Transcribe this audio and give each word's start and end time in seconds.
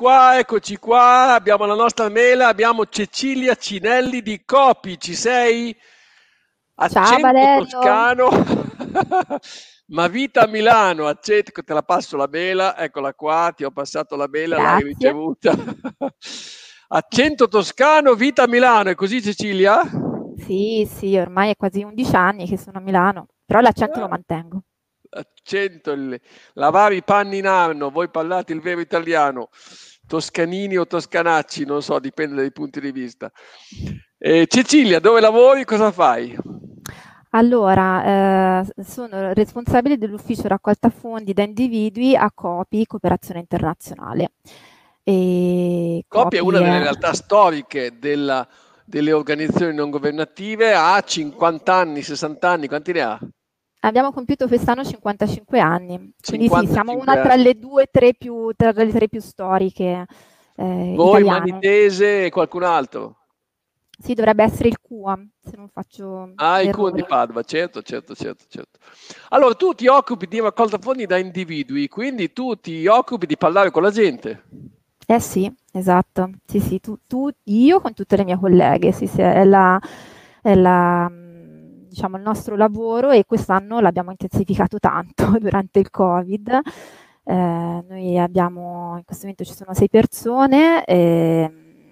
qua, 0.00 0.38
eccoci 0.38 0.78
qua, 0.78 1.34
abbiamo 1.34 1.66
la 1.66 1.74
nostra 1.74 2.08
mela, 2.08 2.48
abbiamo 2.48 2.86
Cecilia 2.86 3.54
Cinelli 3.54 4.22
di 4.22 4.46
Copi, 4.46 4.98
ci 4.98 5.14
sei? 5.14 5.76
Accento 6.76 7.20
Ciao 7.20 7.66
toscano, 7.66 8.30
ma 9.92 10.06
vita 10.06 10.44
a 10.44 10.46
Milano, 10.46 11.06
accento, 11.06 11.62
te 11.62 11.74
la 11.74 11.82
passo 11.82 12.16
la 12.16 12.26
mela, 12.30 12.78
eccola 12.78 13.12
qua, 13.12 13.52
ti 13.54 13.62
ho 13.62 13.70
passato 13.72 14.16
la 14.16 14.26
mela, 14.26 14.56
l'hai 14.56 14.84
ricevuta. 14.84 15.52
accento 16.88 17.48
toscano, 17.48 18.14
vita 18.14 18.44
a 18.44 18.48
Milano, 18.48 18.88
è 18.88 18.94
così 18.94 19.20
Cecilia? 19.20 19.82
Sì, 20.38 20.88
sì, 20.90 21.14
ormai 21.18 21.50
è 21.50 21.56
quasi 21.56 21.82
11 21.82 22.16
anni 22.16 22.48
che 22.48 22.56
sono 22.56 22.78
a 22.78 22.80
Milano, 22.80 23.26
però 23.44 23.60
l'accento 23.60 23.98
ah. 23.98 24.00
lo 24.00 24.08
mantengo 24.08 24.62
accento, 25.10 25.90
il, 25.90 26.20
lavare 26.54 26.94
i 26.94 27.02
panni 27.02 27.38
in 27.38 27.46
anno, 27.46 27.90
voi 27.90 28.08
parlate 28.08 28.52
il 28.52 28.60
vero 28.60 28.80
italiano, 28.80 29.48
toscanini 30.10 30.76
o 30.76 30.88
toscanacci, 30.88 31.64
non 31.64 31.82
so, 31.82 32.00
dipende 32.00 32.34
dai 32.34 32.50
punti 32.50 32.80
di 32.80 32.90
vista. 32.90 33.30
Eh, 34.18 34.48
Cecilia, 34.48 34.98
dove 34.98 35.20
lavori? 35.20 35.64
Cosa 35.64 35.92
fai? 35.92 36.36
Allora, 37.30 38.64
eh, 38.64 38.82
sono 38.82 39.32
responsabile 39.32 39.96
dell'ufficio 39.96 40.48
raccolta 40.48 40.90
fondi 40.90 41.32
da 41.32 41.44
individui 41.44 42.16
a 42.16 42.28
COPI, 42.32 42.86
Cooperazione 42.86 43.38
Internazionale. 43.38 44.32
E 45.04 46.04
COPI, 46.08 46.36
è 46.36 46.40
una 46.40 46.58
delle 46.58 46.80
realtà 46.80 47.12
storiche 47.14 47.92
della, 48.00 48.44
delle 48.84 49.12
organizzazioni 49.12 49.76
non 49.76 49.90
governative, 49.90 50.74
ha 50.74 51.00
50 51.00 51.72
anni, 51.72 52.02
60 52.02 52.48
anni, 52.48 52.66
quanti 52.66 52.90
ne 52.90 53.00
ha? 53.00 53.18
Abbiamo 53.80 54.12
compiuto 54.12 54.46
quest'anno 54.46 54.84
55 54.84 55.58
anni, 55.58 56.12
quindi 56.22 56.48
sì, 56.48 56.66
siamo 56.66 56.92
una 56.92 57.20
tra 57.22 57.34
le 57.34 57.54
due, 57.54 57.86
tre 57.90 58.12
più, 58.12 58.52
tra 58.54 58.72
le 58.72 58.90
tre 58.90 59.08
più 59.08 59.20
storiche. 59.20 60.06
Eh, 60.54 60.92
Voi, 60.94 61.22
italiane. 61.22 61.50
Manitese 61.50 62.26
e 62.26 62.30
qualcun 62.30 62.64
altro? 62.64 63.16
Sì, 64.02 64.12
dovrebbe 64.12 64.44
essere 64.44 64.68
il 64.68 64.78
QA, 64.80 65.18
se 65.42 65.56
non 65.56 65.68
faccio. 65.68 66.32
Ah, 66.36 66.60
il 66.60 66.70
QA 66.74 66.90
di 66.90 67.04
Padova, 67.04 67.42
certo, 67.42 67.80
certo, 67.80 68.14
certo, 68.14 68.44
certo. 68.48 68.78
Allora, 69.30 69.54
tu 69.54 69.72
ti 69.72 69.86
occupi 69.86 70.26
di 70.26 70.40
raccolta 70.40 70.78
fondi 70.78 71.06
da 71.06 71.16
individui, 71.16 71.88
quindi 71.88 72.32
tu 72.32 72.56
ti 72.56 72.86
occupi 72.86 73.24
di 73.24 73.38
parlare 73.38 73.70
con 73.70 73.82
la 73.82 73.90
gente. 73.90 74.44
Eh 75.06 75.20
sì, 75.20 75.50
esatto. 75.72 76.30
Sì, 76.44 76.60
sì, 76.60 76.80
tu, 76.80 76.98
tu 77.06 77.30
io 77.44 77.80
con 77.80 77.94
tutte 77.94 78.16
le 78.16 78.24
mie 78.24 78.38
colleghe, 78.38 78.92
sì, 78.92 79.06
sì, 79.06 79.22
è 79.22 79.44
la, 79.44 79.80
è 80.42 80.54
la 80.54 81.10
diciamo, 81.90 82.16
il 82.16 82.22
nostro 82.22 82.56
lavoro 82.56 83.10
e 83.10 83.24
quest'anno 83.26 83.80
l'abbiamo 83.80 84.12
intensificato 84.12 84.78
tanto 84.78 85.36
durante 85.38 85.80
il 85.80 85.90
Covid. 85.90 86.60
Eh, 87.24 87.84
noi 87.86 88.18
abbiamo, 88.18 88.94
in 88.96 89.04
questo 89.04 89.26
momento 89.26 89.44
ci 89.44 89.52
sono 89.52 89.74
sei 89.74 89.88
persone. 89.88 90.84
E, 90.84 91.50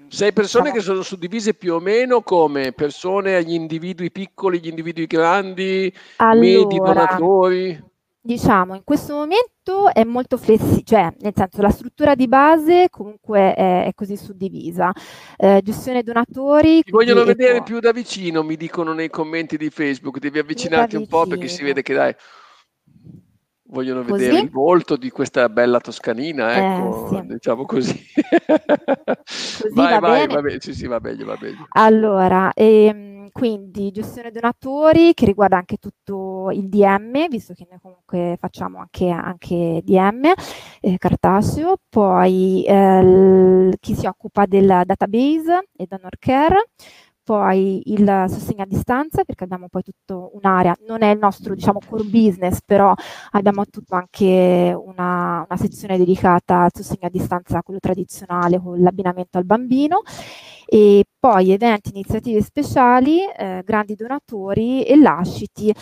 sei 0.09 0.33
persone 0.33 0.71
diciamo, 0.71 0.79
che 0.79 0.85
sono 0.85 1.03
suddivise 1.03 1.55
più 1.55 1.75
o 1.75 1.81
meno 1.81 2.23
come 2.23 2.73
persone 2.73 3.35
agli 3.35 3.53
individui 3.53 4.11
piccoli, 4.11 4.61
gli 4.61 4.69
individui 4.69 5.07
grandi, 5.07 5.93
allora, 6.17 6.39
medi, 6.39 6.77
donatori? 6.77 7.87
Diciamo, 8.29 8.75
in 8.75 8.83
questo 8.85 9.15
momento 9.15 9.91
è 9.91 10.05
molto 10.05 10.37
flessibile, 10.37 10.83
cioè 10.85 11.11
nel 11.21 11.33
senso 11.35 11.63
la 11.63 11.71
struttura 11.71 12.15
di 12.15 12.29
base 12.29 12.89
comunque 12.91 13.55
è, 13.55 13.87
è 13.87 13.95
così 13.95 14.19
suddivisa. 14.19 14.93
Eh, 15.39 15.63
gestione 15.65 16.03
donatori. 16.03 16.83
Ti 16.83 16.91
vogliono 16.91 17.25
vedere 17.25 17.63
più 17.63 17.81
da 17.81 17.91
vicino, 17.91 18.43
mi 18.43 18.57
dicono 18.57 18.93
nei 18.93 19.09
commenti 19.09 19.57
di 19.57 19.71
Facebook, 19.71 20.19
devi 20.19 20.41
avvicinarti 20.41 20.97
un 20.97 21.07
po' 21.07 21.25
perché 21.27 21.49
si 21.49 21.63
vede 21.63 21.81
che 21.81 21.95
dai, 21.95 22.15
vogliono 23.69 24.03
così? 24.03 24.25
vedere 24.25 24.43
il 24.43 24.51
volto 24.51 24.97
di 24.97 25.09
questa 25.09 25.49
bella 25.49 25.81
toscanina, 25.81 26.53
eh, 26.53 26.59
ecco, 26.59 27.07
eh, 27.07 27.21
sì. 27.21 27.27
diciamo 27.29 27.65
così. 27.65 28.05
così 29.15 29.73
vai, 29.73 29.99
va 29.99 29.99
vai, 30.01 30.27
va 30.27 30.43
bene, 30.43 30.61
sì, 30.61 30.75
sì, 30.75 30.87
va 30.87 30.99
meglio, 31.01 31.25
va 31.25 31.39
meglio. 31.41 31.67
Allora, 31.71 32.53
ehm, 32.53 33.18
quindi 33.33 33.91
gestione 33.91 34.31
donatori 34.31 35.15
che 35.15 35.27
riguarda 35.27 35.57
anche 35.57 35.77
tutto 35.77 36.51
il 36.53 36.69
DM, 36.69 37.29
visto 37.29 37.55
che 37.55 37.67
noi 37.69 37.79
comunque 37.81 38.37
facciamo 38.41 38.79
anche, 38.79 39.09
anche 39.09 39.83
DM 39.85 40.33
eh, 40.81 40.99
cartaceo, 40.99 41.77
poi 41.89 42.65
eh, 42.65 43.73
chi 43.81 43.95
si 43.95 44.07
occupa 44.07 44.47
del 44.47 44.83
database 44.85 45.69
e 45.77 45.87
donor 45.89 46.19
care, 46.19 46.71
poi 47.29 47.83
il 47.93 48.25
sostegno 48.29 48.63
a 48.63 48.67
distanza, 48.67 49.23
perché 49.23 49.45
abbiamo 49.45 49.69
poi 49.69 49.83
tutta 49.83 50.17
un'area, 50.33 50.75
non 50.87 51.03
è 51.03 51.11
il 51.11 51.19
nostro 51.19 51.55
diciamo 51.55 51.79
core 51.87 52.05
business, 52.05 52.61
però 52.65 52.95
abbiamo 53.33 53.67
tutto 53.67 53.97
anche 53.97 54.75
una, 54.75 55.45
una 55.47 55.59
sezione 55.59 55.99
dedicata 55.99 56.63
al 56.63 56.71
sostegno 56.73 57.07
a 57.07 57.11
distanza, 57.11 57.63
quello 57.63 57.81
tradizionale, 57.81 58.59
con 58.59 58.81
l'abbinamento 58.81 59.37
al 59.37 59.45
bambino, 59.45 60.01
e 60.71 61.05
poi 61.19 61.53
eventi, 61.53 61.89
iniziative 61.95 62.43
speciali, 62.43 63.21
eh, 63.25 63.63
grandi 63.65 63.95
donatori 63.95 64.83
e 64.83 64.97
lasciti 64.97 65.73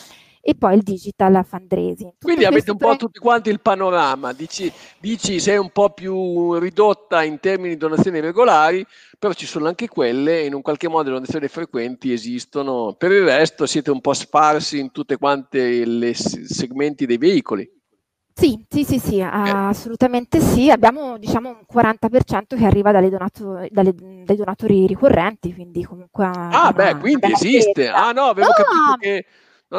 e 0.40 0.54
poi 0.54 0.76
il 0.76 0.82
digital 0.82 1.44
fundraising. 1.44 2.12
Tutto 2.12 2.26
Quindi 2.26 2.44
avete 2.44 2.70
un 2.70 2.76
po' 2.76 2.94
tutti 2.94 3.18
quanti 3.18 3.50
il 3.50 3.60
panorama, 3.60 4.32
dici, 4.32 4.72
dici 5.00 5.40
sei 5.40 5.56
un 5.56 5.70
po' 5.70 5.90
più 5.90 6.54
ridotta 6.58 7.24
in 7.24 7.40
termini 7.40 7.70
di 7.70 7.76
donazioni 7.76 8.20
regolari, 8.20 8.86
però 9.18 9.32
ci 9.32 9.44
sono 9.44 9.66
anche 9.66 9.88
quelle 9.88 10.44
in 10.44 10.54
un 10.54 10.62
qualche 10.62 10.86
modo 10.86 11.08
le 11.08 11.16
donazioni 11.16 11.48
frequenti 11.48 12.12
esistono, 12.12 12.94
per 12.96 13.10
il 13.10 13.24
resto 13.24 13.66
siete 13.66 13.90
un 13.90 14.00
po' 14.00 14.14
sparsi 14.14 14.78
in 14.78 14.92
tutte 14.92 15.16
quante 15.16 15.60
i 15.60 16.14
segmenti 16.14 17.06
dei 17.06 17.18
veicoli. 17.18 17.68
Sì, 18.38 18.62
sì, 18.68 18.84
sì, 18.84 18.98
sì, 18.98 19.22
assolutamente 19.22 20.40
sì. 20.40 20.70
Abbiamo 20.70 21.16
diciamo 21.16 21.48
un 21.48 21.64
40% 21.66 22.54
che 22.54 22.66
arriva 22.66 22.92
dalle 22.92 23.08
donato- 23.08 23.66
dalle- 23.70 23.94
dai 23.94 24.36
donatori 24.36 24.86
ricorrenti, 24.86 25.54
quindi 25.54 25.82
comunque... 25.82 26.26
Ah, 26.26 26.70
beh, 26.70 26.98
quindi 26.98 27.32
esiste. 27.32 27.88
Ah 27.88 28.12
no, 28.12 28.24
avevo 28.24 28.48
no, 28.48 28.52
capito 28.52 28.96
che 28.98 29.24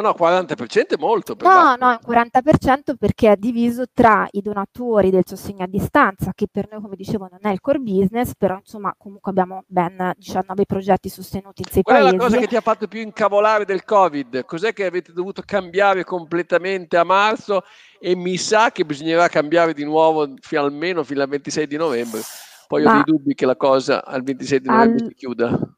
no, 0.00 0.14
40% 0.16 0.94
è 0.94 0.96
molto. 0.96 1.36
No, 1.40 1.74
no, 1.76 1.98
40% 2.06 2.94
perché 2.96 3.32
è 3.32 3.36
diviso 3.36 3.84
tra 3.92 4.28
i 4.30 4.40
donatori 4.40 5.10
del 5.10 5.24
sostegno 5.26 5.64
a 5.64 5.66
distanza, 5.66 6.32
che 6.34 6.46
per 6.50 6.68
noi, 6.70 6.80
come 6.80 6.94
dicevo, 6.94 7.26
non 7.28 7.40
è 7.42 7.50
il 7.50 7.60
core 7.60 7.80
business, 7.80 8.32
però 8.38 8.56
insomma 8.56 8.94
comunque 8.96 9.32
abbiamo 9.32 9.64
ben 9.66 10.12
19 10.16 10.66
progetti 10.66 11.08
sostenuti 11.08 11.62
in 11.62 11.70
sei 11.70 11.82
Qual 11.82 11.96
paesi. 11.96 12.16
Qual 12.16 12.20
è 12.20 12.22
la 12.22 12.30
cosa 12.30 12.40
che 12.40 12.46
ti 12.46 12.56
ha 12.56 12.60
fatto 12.60 12.86
più 12.86 13.00
incavolare 13.00 13.64
del 13.64 13.84
Covid? 13.84 14.44
Cos'è 14.44 14.72
che 14.72 14.86
avete 14.86 15.12
dovuto 15.12 15.42
cambiare 15.44 16.04
completamente 16.04 16.96
a 16.96 17.02
marzo 17.02 17.62
e 17.98 18.14
mi 18.14 18.36
sa 18.36 18.70
che 18.70 18.84
bisognerà 18.84 19.26
cambiare 19.26 19.74
di 19.74 19.84
nuovo 19.84 20.32
fino, 20.40 20.62
almeno 20.62 21.02
fino 21.02 21.22
al 21.22 21.28
26 21.28 21.66
di 21.66 21.76
novembre? 21.76 22.20
Poi 22.68 22.84
Ma 22.84 22.90
ho 22.90 22.94
dei 22.94 23.02
dubbi 23.04 23.34
che 23.34 23.46
la 23.46 23.56
cosa 23.56 24.04
al 24.04 24.22
26 24.22 24.60
di 24.60 24.68
novembre 24.68 25.02
al... 25.02 25.08
si 25.08 25.14
chiuda. 25.14 25.77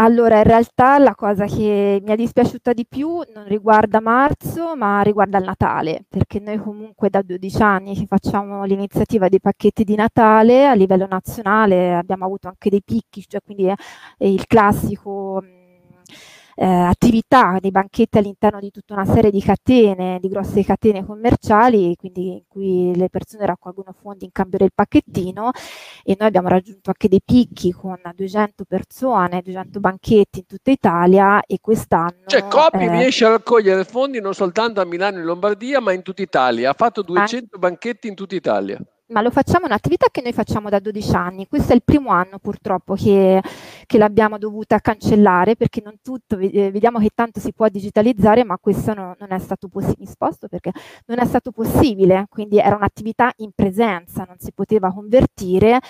Allora, 0.00 0.36
in 0.38 0.44
realtà 0.44 0.96
la 0.98 1.14
cosa 1.16 1.44
che 1.46 2.00
mi 2.00 2.12
è 2.12 2.14
dispiaciuta 2.14 2.72
di 2.72 2.86
più 2.88 3.20
non 3.34 3.44
riguarda 3.46 4.00
marzo, 4.00 4.76
ma 4.76 5.00
riguarda 5.02 5.38
il 5.38 5.44
Natale, 5.44 6.04
perché 6.08 6.38
noi 6.38 6.56
comunque 6.58 7.10
da 7.10 7.20
12 7.20 7.62
anni 7.62 7.96
che 7.96 8.06
facciamo 8.06 8.62
l'iniziativa 8.64 9.28
dei 9.28 9.40
pacchetti 9.40 9.82
di 9.82 9.96
Natale 9.96 10.66
a 10.68 10.74
livello 10.74 11.06
nazionale 11.08 11.94
abbiamo 11.96 12.24
avuto 12.26 12.46
anche 12.46 12.70
dei 12.70 12.82
picchi, 12.84 13.24
cioè 13.26 13.40
quindi 13.42 13.64
è 13.66 13.74
il 14.18 14.46
classico 14.46 15.42
eh, 16.60 16.66
attività, 16.66 17.58
dei 17.60 17.70
banchetti 17.70 18.18
all'interno 18.18 18.58
di 18.58 18.72
tutta 18.72 18.94
una 18.94 19.04
serie 19.04 19.30
di 19.30 19.40
catene, 19.40 20.18
di 20.20 20.28
grosse 20.28 20.64
catene 20.64 21.04
commerciali, 21.04 21.94
quindi 21.94 22.32
in 22.32 22.42
cui 22.48 22.96
le 22.96 23.08
persone 23.08 23.46
raccolgono 23.46 23.94
fondi 23.96 24.24
in 24.24 24.32
cambio 24.32 24.58
del 24.58 24.72
pacchettino 24.74 25.52
e 26.02 26.16
noi 26.18 26.26
abbiamo 26.26 26.48
raggiunto 26.48 26.90
anche 26.90 27.06
dei 27.06 27.22
picchi 27.24 27.70
con 27.70 28.00
200 28.12 28.64
persone, 28.64 29.40
200 29.40 29.78
banchetti 29.78 30.40
in 30.40 30.46
tutta 30.46 30.72
Italia 30.72 31.42
e 31.46 31.58
quest'anno... 31.60 32.26
Cioè 32.26 32.48
Copi 32.48 32.84
eh, 32.84 32.90
riesce 32.90 33.24
a 33.24 33.30
raccogliere 33.30 33.84
fondi 33.84 34.20
non 34.20 34.34
soltanto 34.34 34.80
a 34.80 34.84
Milano 34.84 35.18
e 35.18 35.20
in 35.20 35.26
Lombardia 35.26 35.78
ma 35.80 35.92
in 35.92 36.02
tutta 36.02 36.22
Italia, 36.22 36.70
ha 36.70 36.74
fatto 36.74 37.02
200 37.02 37.54
ah, 37.54 37.58
banchetti 37.58 38.08
in 38.08 38.16
tutta 38.16 38.34
Italia. 38.34 38.80
Ma 39.10 39.22
lo 39.22 39.30
facciamo, 39.30 39.64
un'attività 39.64 40.08
che 40.10 40.20
noi 40.20 40.34
facciamo 40.34 40.68
da 40.68 40.80
12 40.80 41.14
anni. 41.14 41.48
Questo 41.48 41.72
è 41.72 41.74
il 41.74 41.82
primo 41.82 42.10
anno 42.10 42.38
purtroppo 42.38 42.94
che, 42.94 43.40
che 43.88 43.96
l'abbiamo 43.96 44.36
dovuta 44.36 44.78
cancellare 44.80 45.56
perché 45.56 45.80
non 45.82 45.94
tutto, 46.02 46.36
eh, 46.36 46.70
vediamo 46.70 46.98
che 46.98 47.08
tanto 47.14 47.40
si 47.40 47.54
può 47.54 47.68
digitalizzare, 47.68 48.44
ma 48.44 48.58
questo 48.60 48.92
no, 48.92 49.16
non 49.18 49.32
è 49.32 49.38
stato 49.38 49.66
possibile, 49.68 50.06
perché 50.50 50.72
non 51.06 51.18
è 51.18 51.24
stato 51.24 51.52
possibile, 51.52 52.26
quindi 52.28 52.58
era 52.58 52.76
un'attività 52.76 53.32
in 53.36 53.50
presenza, 53.54 54.26
non 54.28 54.36
si 54.38 54.52
poteva 54.52 54.92
convertire. 54.92 55.70
Noi 55.70 55.80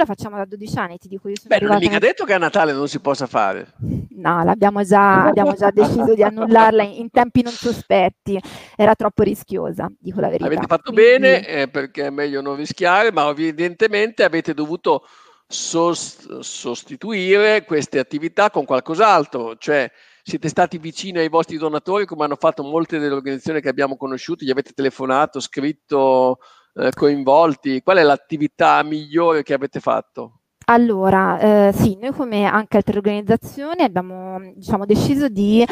la 0.00 0.04
facciamo 0.04 0.34
da 0.34 0.44
12 0.44 0.78
anni, 0.78 0.98
ti 0.98 1.06
dico 1.06 1.28
io 1.28 1.36
sono 1.36 1.56
Beh, 1.56 1.64
non 1.64 1.76
è 1.76 1.78
mica 1.78 2.00
detto 2.00 2.24
che 2.24 2.32
a 2.32 2.38
Natale 2.38 2.72
non 2.72 2.88
si 2.88 2.98
possa 2.98 3.28
fare. 3.28 3.74
No, 4.16 4.42
l'abbiamo 4.42 4.82
già, 4.82 5.26
abbiamo 5.26 5.54
già 5.54 5.70
deciso 5.70 6.12
di 6.12 6.24
annullarla 6.24 6.82
in, 6.82 7.02
in, 7.02 7.10
tempi 7.12 7.42
non 7.42 7.52
sospetti, 7.52 8.36
era 8.74 8.96
troppo 8.96 9.22
rischiosa, 9.22 9.88
dico 9.96 10.18
la 10.18 10.26
verità. 10.26 10.46
Avete 10.46 10.66
fatto 10.66 10.90
quindi... 10.90 11.18
bene 11.20 11.46
eh, 11.46 11.68
perché 11.68 12.06
è 12.06 12.10
meglio 12.10 12.40
non 12.40 12.56
rischiare, 12.56 13.12
ma 13.12 13.28
evidentemente 13.28 14.24
avete 14.24 14.54
dovuto 14.54 15.06
sost- 15.54 16.40
sostituire 16.40 17.64
queste 17.64 17.98
attività 17.98 18.50
con 18.50 18.64
qualcos'altro, 18.64 19.56
cioè 19.56 19.90
siete 20.22 20.48
stati 20.48 20.78
vicini 20.78 21.18
ai 21.18 21.28
vostri 21.28 21.56
donatori 21.56 22.06
come 22.06 22.24
hanno 22.24 22.36
fatto 22.36 22.62
molte 22.62 22.98
delle 22.98 23.14
organizzazioni 23.14 23.60
che 23.60 23.68
abbiamo 23.68 23.96
conosciuto, 23.96 24.44
gli 24.44 24.50
avete 24.50 24.72
telefonato, 24.72 25.38
scritto, 25.40 26.38
eh, 26.74 26.90
coinvolti? 26.94 27.82
Qual 27.82 27.98
è 27.98 28.02
l'attività 28.02 28.82
migliore 28.82 29.42
che 29.42 29.54
avete 29.54 29.80
fatto? 29.80 30.40
Allora, 30.66 31.68
eh, 31.68 31.72
sì, 31.74 31.98
noi 32.00 32.12
come 32.12 32.46
anche 32.46 32.78
altre 32.78 32.96
organizzazioni 32.96 33.82
abbiamo 33.82 34.38
diciamo, 34.54 34.86
deciso 34.86 35.28
di 35.28 35.62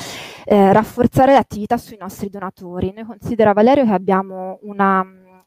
eh, 0.44 0.73
rafforzare 0.73 1.32
l'attività 1.32 1.78
sui 1.78 1.96
nostri 1.99 2.28
donatori. 2.28 2.93
Noi 2.94 3.05
considera 3.05 3.55
Valerio 3.55 3.87
che 3.87 3.93
abbiamo 3.93 4.58
una, 4.62 5.02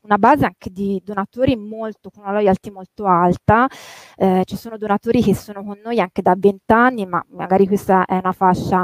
una 0.06 0.18
base 0.18 0.46
anche 0.46 0.70
di 0.70 1.02
donatori 1.04 1.56
molto, 1.56 2.10
con 2.10 2.24
una 2.24 2.34
loyalty 2.34 2.70
molto 2.70 3.06
alta. 3.06 3.68
Eh, 4.16 4.44
ci 4.46 4.56
sono 4.56 4.78
donatori 4.78 5.22
che 5.22 5.36
sono 5.36 5.64
con 5.64 5.80
noi 5.84 6.00
anche 6.00 6.22
da 6.22 6.36
20 6.38 6.72
anni, 6.72 7.06
ma 7.06 7.24
magari 7.32 7.68
questa 7.68 8.06
è 8.06 8.18
una 8.18 8.32
fascia 8.32 8.84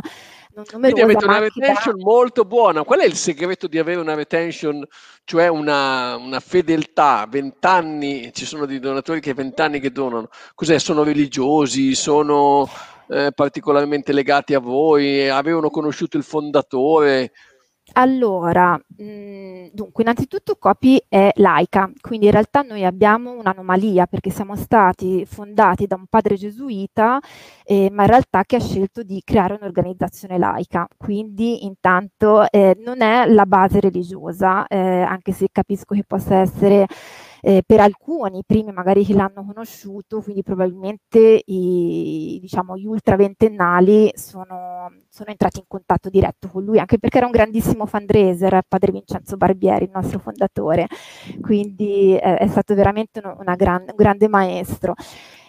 numerosa. 0.53 0.77
Quindi 0.79 1.01
avete 1.01 1.25
una 1.25 1.39
retention 1.39 1.97
da... 1.97 2.03
molto 2.03 2.43
buona. 2.43 2.83
Qual 2.83 2.99
è 2.99 3.05
il 3.05 3.15
segreto 3.15 3.67
di 3.67 3.77
avere 3.77 3.99
una 3.99 4.15
retention, 4.15 4.85
cioè 5.23 5.47
una, 5.47 6.15
una 6.17 6.39
fedeltà? 6.39 7.25
Vent'anni, 7.29 8.31
ci 8.33 8.45
sono 8.45 8.65
dei 8.65 8.79
donatori 8.79 9.19
che 9.19 9.33
vent'anni 9.33 9.79
che 9.79 9.91
donano. 9.91 10.29
Cos'è? 10.55 10.79
Sono 10.79 11.03
religiosi? 11.03 11.93
Sono 11.93 12.67
eh, 13.07 13.31
particolarmente 13.33 14.11
legati 14.11 14.53
a 14.53 14.59
voi? 14.59 15.29
Avevano 15.29 15.69
conosciuto 15.69 16.17
il 16.17 16.23
fondatore? 16.23 17.31
Allora, 17.93 18.79
mhmm, 18.97 19.69
dunque, 19.73 20.03
innanzitutto 20.03 20.55
Copi 20.57 21.01
è 21.09 21.31
laica, 21.35 21.91
quindi 21.99 22.27
in 22.27 22.31
realtà 22.31 22.61
noi 22.61 22.85
abbiamo 22.85 23.31
un'anomalia 23.31 24.05
perché 24.07 24.29
siamo 24.29 24.55
stati 24.55 25.25
fondati 25.25 25.87
da 25.87 25.95
un 25.95 26.05
padre 26.07 26.35
gesuita, 26.35 27.19
eh, 27.65 27.89
ma 27.91 28.03
in 28.03 28.09
realtà 28.09 28.43
che 28.45 28.55
ha 28.55 28.59
scelto 28.61 29.03
di 29.03 29.21
creare 29.25 29.55
un'organizzazione 29.59 30.37
laica, 30.37 30.87
quindi 30.95 31.65
intanto 31.65 32.49
eh, 32.49 32.77
non 32.79 33.01
è 33.01 33.25
la 33.27 33.45
base 33.45 33.81
religiosa, 33.81 34.65
eh, 34.67 34.77
anche 35.01 35.33
se 35.33 35.47
capisco 35.51 35.93
che 35.93 36.03
possa 36.07 36.35
essere 36.37 36.87
eh, 37.41 37.63
per 37.65 37.79
alcuni, 37.79 38.39
i 38.39 38.43
primi 38.45 38.71
magari 38.71 39.03
che 39.03 39.13
l'hanno 39.13 39.45
conosciuto, 39.45 40.21
quindi 40.21 40.43
probabilmente 40.43 41.41
i, 41.45 42.37
diciamo, 42.39 42.77
gli 42.77 42.85
ultra 42.85 43.15
ventennali 43.15 44.11
sono, 44.15 44.91
sono, 45.09 45.29
entrati 45.29 45.59
in 45.59 45.65
contatto 45.67 46.09
diretto 46.09 46.49
con 46.49 46.63
lui, 46.63 46.79
anche 46.79 46.99
perché 46.99 47.17
era 47.17 47.25
un 47.25 47.31
grandissimo 47.31 47.85
fundraiser, 47.85 48.61
padre 48.67 48.91
Vincenzo 48.91 49.37
Barbieri, 49.37 49.85
il 49.85 49.91
nostro 49.93 50.19
fondatore, 50.19 50.87
quindi 51.41 52.15
eh, 52.15 52.37
è 52.37 52.47
stato 52.47 52.75
veramente 52.75 53.21
una 53.39 53.55
gran, 53.55 53.81
un 53.81 53.95
grande 53.95 54.27
maestro. 54.27 54.93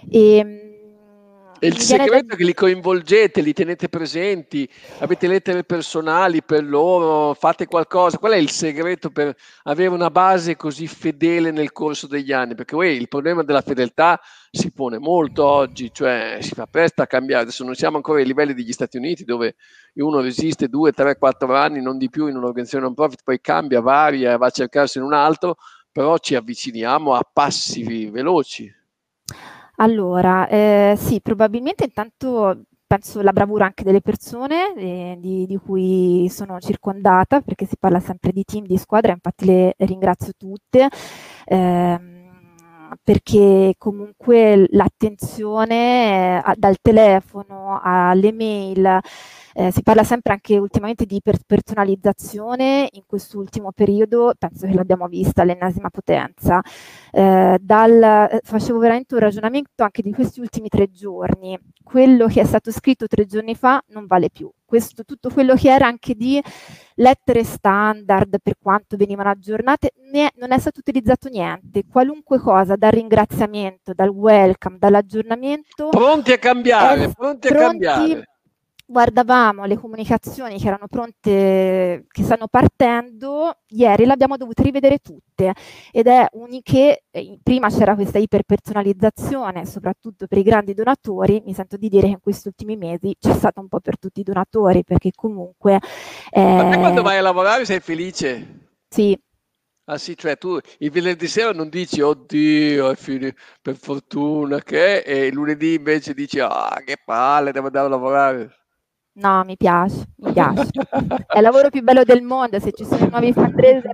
E, 0.08 0.36
ehm, 0.36 0.71
e 1.62 1.68
il 1.68 1.78
segreto 1.78 2.26
da... 2.26 2.34
è 2.34 2.36
che 2.36 2.42
li 2.42 2.54
coinvolgete, 2.54 3.40
li 3.40 3.52
tenete 3.52 3.88
presenti, 3.88 4.68
avete 4.98 5.28
lettere 5.28 5.62
personali 5.62 6.42
per 6.42 6.64
loro, 6.64 7.34
fate 7.34 7.66
qualcosa. 7.66 8.18
Qual 8.18 8.32
è 8.32 8.36
il 8.36 8.50
segreto 8.50 9.10
per 9.10 9.32
avere 9.62 9.90
una 9.90 10.10
base 10.10 10.56
così 10.56 10.88
fedele 10.88 11.52
nel 11.52 11.70
corso 11.70 12.08
degli 12.08 12.32
anni? 12.32 12.56
Perché 12.56 12.74
uè, 12.74 12.88
il 12.88 13.06
problema 13.06 13.44
della 13.44 13.60
fedeltà 13.60 14.20
si 14.50 14.72
pone 14.72 14.98
molto 14.98 15.44
oggi, 15.44 15.92
cioè 15.92 16.38
si 16.40 16.52
fa 16.52 16.66
presto 16.66 17.00
a 17.00 17.06
cambiare. 17.06 17.44
Adesso 17.44 17.62
non 17.62 17.76
siamo 17.76 17.94
ancora 17.94 18.18
ai 18.18 18.26
livelli 18.26 18.54
degli 18.54 18.72
Stati 18.72 18.96
Uniti 18.96 19.22
dove 19.22 19.54
uno 19.94 20.20
resiste 20.20 20.66
due, 20.66 20.90
tre, 20.90 21.16
quattro 21.16 21.54
anni, 21.54 21.80
non 21.80 21.96
di 21.96 22.10
più 22.10 22.26
in 22.26 22.34
un'organizzazione 22.34 22.86
non 22.86 22.94
profit, 22.94 23.20
poi 23.22 23.40
cambia, 23.40 23.80
varia, 23.80 24.36
va 24.36 24.46
a 24.46 24.50
cercarsi 24.50 24.98
in 24.98 25.04
un 25.04 25.12
altro, 25.12 25.54
però 25.92 26.18
ci 26.18 26.34
avviciniamo 26.34 27.14
a 27.14 27.24
passi 27.32 28.10
veloci. 28.10 28.81
Allora, 29.76 30.48
eh, 30.48 30.94
sì, 30.96 31.20
probabilmente 31.20 31.84
intanto 31.84 32.64
penso 32.86 33.22
la 33.22 33.32
bravura 33.32 33.64
anche 33.64 33.84
delle 33.84 34.02
persone 34.02 34.74
eh, 34.76 35.16
di, 35.19 35.46
di, 35.46 35.56
cui 35.56 36.28
sono 36.30 36.58
circondata, 36.60 37.40
perché 37.40 37.64
si 37.64 37.76
parla 37.78 38.00
sempre 38.00 38.32
di 38.32 38.44
team, 38.44 38.66
di 38.66 38.76
squadra, 38.76 39.12
infatti 39.12 39.46
le 39.46 39.74
ringrazio 39.78 40.32
tutte. 40.36 40.88
Eh, 41.46 42.00
perché 43.02 43.74
comunque 43.78 44.66
l'attenzione 44.70 46.44
eh, 46.44 46.54
dal 46.56 46.76
telefono 46.80 47.80
alle 47.82 48.32
mail, 48.32 49.00
eh, 49.54 49.70
si 49.70 49.82
parla 49.82 50.04
sempre 50.04 50.32
anche 50.32 50.58
ultimamente 50.58 51.04
di 51.04 51.20
per- 51.22 51.40
personalizzazione, 51.46 52.88
in 52.93 53.02
quest'ultimo 53.06 53.72
periodo 53.72 54.32
penso 54.38 54.66
che 54.66 54.75
l'abbiamo 54.75 55.06
vista 55.06 55.43
all'ennesima 55.43 55.90
potenza. 55.90 56.60
Eh, 57.10 57.58
dal, 57.60 58.02
eh, 58.02 58.40
facevo 58.43 58.78
veramente 58.78 59.14
un 59.14 59.20
ragionamento 59.20 59.82
anche 59.82 60.02
di 60.02 60.12
questi 60.12 60.40
ultimi 60.40 60.69
tre 60.69 60.90
giorni. 60.90 61.58
Quello 61.82 62.26
che 62.26 62.40
è 62.40 62.44
stato 62.44 62.70
scritto 62.70 63.06
tre 63.06 63.26
giorni 63.26 63.54
fa 63.54 63.82
non 63.88 64.06
vale 64.06 64.31
più. 64.31 64.50
Questo, 64.64 65.04
tutto 65.04 65.28
quello 65.28 65.55
che 65.55 65.70
era 65.70 65.87
anche 65.87 66.14
di 66.14 66.43
lettere 66.94 67.44
standard 67.44 68.37
per 68.43 68.55
quanto 68.58 68.96
venivano 68.96 69.28
aggiornate, 69.28 69.93
ne, 70.10 70.31
non 70.37 70.50
è 70.50 70.58
stato 70.58 70.78
utilizzato 70.78 71.28
niente. 71.28 71.82
Qualunque 71.87 72.38
cosa, 72.38 72.76
dal 72.76 72.93
ringraziamento, 72.93 73.93
dal 73.93 74.08
welcome, 74.08 74.78
dall'aggiornamento. 74.78 75.88
Pronti 75.90 76.32
a 76.32 76.38
cambiare, 76.38 77.12
pronti 77.12 77.48
a 77.48 77.55
cambiare 77.55 78.31
guardavamo 78.92 79.64
le 79.64 79.76
comunicazioni 79.76 80.60
che 80.60 80.66
erano 80.68 80.86
pronte, 80.86 82.04
che 82.08 82.22
stanno 82.22 82.46
partendo, 82.46 83.56
ieri 83.68 84.04
le 84.04 84.12
abbiamo 84.12 84.36
dovute 84.36 84.62
rivedere 84.62 84.98
tutte 84.98 85.52
ed 85.90 86.06
è 86.06 86.26
uniche, 86.32 87.04
eh, 87.10 87.38
prima 87.42 87.68
c'era 87.70 87.94
questa 87.96 88.18
iperpersonalizzazione, 88.18 89.66
soprattutto 89.66 90.26
per 90.26 90.38
i 90.38 90.42
grandi 90.42 90.74
donatori, 90.74 91.42
mi 91.44 91.54
sento 91.54 91.76
di 91.76 91.88
dire 91.88 92.06
che 92.06 92.12
in 92.12 92.20
questi 92.20 92.48
ultimi 92.48 92.76
mesi 92.76 93.16
c'è 93.18 93.32
stata 93.32 93.60
un 93.60 93.68
po' 93.68 93.80
per 93.80 93.98
tutti 93.98 94.20
i 94.20 94.24
donatori, 94.24 94.84
perché 94.84 95.10
comunque... 95.14 95.80
Eh, 96.30 96.40
Ma 96.40 96.68
te 96.68 96.78
quando 96.78 97.02
vai 97.02 97.16
a 97.18 97.22
lavorare 97.22 97.64
sei 97.64 97.80
felice? 97.80 98.60
Sì, 98.88 99.18
Ah 99.86 99.98
sì, 99.98 100.16
cioè 100.16 100.38
tu 100.38 100.58
il 100.78 100.90
venerdì 100.92 101.26
sera 101.26 101.52
non 101.52 101.68
dici 101.68 102.00
oddio, 102.00 102.90
è 102.90 102.94
fine, 102.94 103.34
per 103.60 103.76
fortuna 103.76 104.60
che, 104.62 104.98
e 104.98 105.26
il 105.26 105.34
lunedì 105.34 105.74
invece 105.74 106.14
dici 106.14 106.38
ah 106.38 106.80
che 106.84 106.96
palle, 107.04 107.50
devo 107.50 107.66
andare 107.66 107.86
a 107.86 107.88
lavorare. 107.90 108.61
No, 109.14 109.44
mi 109.44 109.56
piace, 109.58 110.06
mi 110.16 110.32
piace. 110.32 110.70
è 111.26 111.36
il 111.36 111.42
lavoro 111.42 111.68
più 111.68 111.82
bello 111.82 112.02
del 112.02 112.22
mondo, 112.22 112.58
se 112.58 112.72
ci 112.72 112.84
sono 112.84 113.08
nuovi 113.10 113.32
fundraiser 113.32 113.90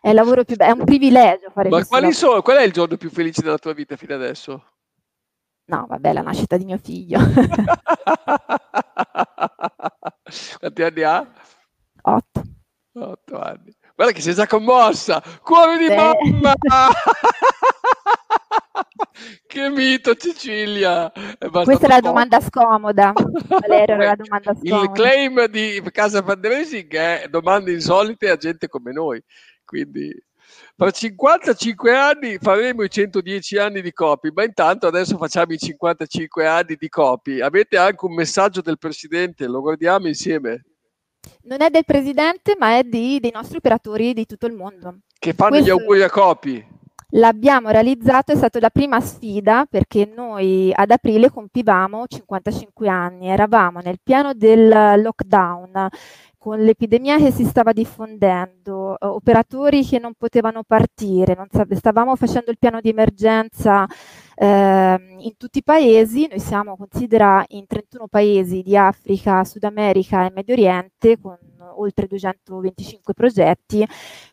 è, 0.00 0.08
il 0.10 0.14
lavoro 0.14 0.44
più 0.44 0.54
bello, 0.54 0.74
è 0.74 0.78
un 0.78 0.84
privilegio 0.84 1.50
fare 1.50 1.68
Ma 1.68 1.84
quali 1.84 2.12
sono, 2.12 2.40
qual 2.40 2.58
è 2.58 2.62
il 2.62 2.72
giorno 2.72 2.96
più 2.96 3.10
felice 3.10 3.42
della 3.42 3.58
tua 3.58 3.72
vita 3.72 3.96
fino 3.96 4.14
adesso? 4.14 4.64
No, 5.64 5.86
vabbè, 5.88 6.12
la 6.12 6.22
nascita 6.22 6.56
di 6.56 6.64
mio 6.64 6.78
figlio. 6.78 7.18
Quanti 10.58 10.82
anni 10.82 11.02
ha? 11.02 11.26
Otto. 12.02 12.42
Otto 12.92 13.40
anni. 13.40 13.74
Guarda 13.94 14.14
che 14.14 14.20
sei 14.20 14.34
già 14.34 14.46
commossa! 14.46 15.22
Cuore 15.42 15.78
di 15.78 15.86
Beh. 15.86 15.94
mamma! 15.96 16.54
che 19.46 19.68
mito 19.70 20.14
Cecilia! 20.14 21.10
Questa 21.38 21.86
è 21.86 21.88
la 21.88 22.00
domanda 22.00 22.40
scomoda. 22.40 23.12
Valerio, 23.46 23.96
la 23.96 24.16
domanda 24.16 24.54
scomoda. 24.54 24.82
Il 24.82 24.90
claim 24.92 25.46
di 25.46 25.82
Casa 25.90 26.22
Fundraising 26.22 26.92
è 26.92 27.26
domande 27.28 27.72
insolite 27.72 28.30
a 28.30 28.36
gente 28.36 28.68
come 28.68 28.92
noi. 28.92 29.22
Quindi 29.64 30.12
fra 30.76 30.90
55 30.90 31.96
anni 31.96 32.38
faremo 32.38 32.82
i 32.82 32.90
110 32.90 33.58
anni 33.58 33.82
di 33.82 33.92
copy, 33.92 34.30
ma 34.32 34.44
intanto 34.44 34.86
adesso 34.86 35.16
facciamo 35.16 35.52
i 35.52 35.58
55 35.58 36.46
anni 36.46 36.76
di 36.76 36.88
copy. 36.88 37.40
Avete 37.40 37.76
anche 37.76 38.04
un 38.04 38.14
messaggio 38.14 38.60
del 38.60 38.78
Presidente, 38.78 39.46
lo 39.46 39.60
guardiamo 39.60 40.08
insieme 40.08 40.64
non 41.42 41.62
è 41.62 41.70
del 41.70 41.84
presidente, 41.84 42.56
ma 42.58 42.76
è 42.78 42.82
di, 42.82 43.18
dei 43.20 43.30
nostri 43.32 43.58
operatori 43.58 44.14
di 44.14 44.26
tutto 44.26 44.46
il 44.46 44.54
mondo. 44.54 45.00
Che 45.18 45.32
fanno 45.32 45.50
Questo 45.50 45.66
gli 45.66 45.70
auguri 45.70 46.02
a 46.02 46.10
Copi. 46.10 46.66
L'abbiamo 47.14 47.70
realizzato, 47.70 48.32
è 48.32 48.36
stata 48.36 48.60
la 48.60 48.70
prima 48.70 49.00
sfida 49.00 49.66
perché 49.68 50.10
noi 50.14 50.72
ad 50.72 50.90
aprile 50.90 51.30
compivamo 51.30 52.06
55 52.06 52.88
anni, 52.88 53.28
eravamo 53.28 53.80
nel 53.80 53.98
piano 54.02 54.32
del 54.32 54.68
lockdown 55.02 55.88
con 56.38 56.58
l'epidemia 56.58 57.18
che 57.18 57.32
si 57.32 57.44
stava 57.44 57.72
diffondendo, 57.72 58.98
eh, 58.98 59.06
operatori 59.06 59.84
che 59.84 59.98
non 59.98 60.14
potevano 60.16 60.62
partire, 60.62 61.34
non 61.34 61.48
stavamo 61.74 62.16
facendo 62.16 62.50
il 62.50 62.56
piano 62.58 62.80
di 62.80 62.88
emergenza 62.88 63.86
eh, 64.42 64.98
in 65.18 65.36
tutti 65.36 65.58
i 65.58 65.62
paesi, 65.62 66.26
noi 66.26 66.40
siamo, 66.40 66.74
considera, 66.74 67.44
in 67.48 67.66
31 67.66 68.06
paesi 68.06 68.62
di 68.62 68.74
Africa, 68.74 69.44
Sud 69.44 69.64
America 69.64 70.24
e 70.24 70.32
Medio 70.34 70.54
Oriente 70.54 71.18
con 71.20 71.36
oltre 71.76 72.06
225 72.06 73.12
progetti, 73.12 73.86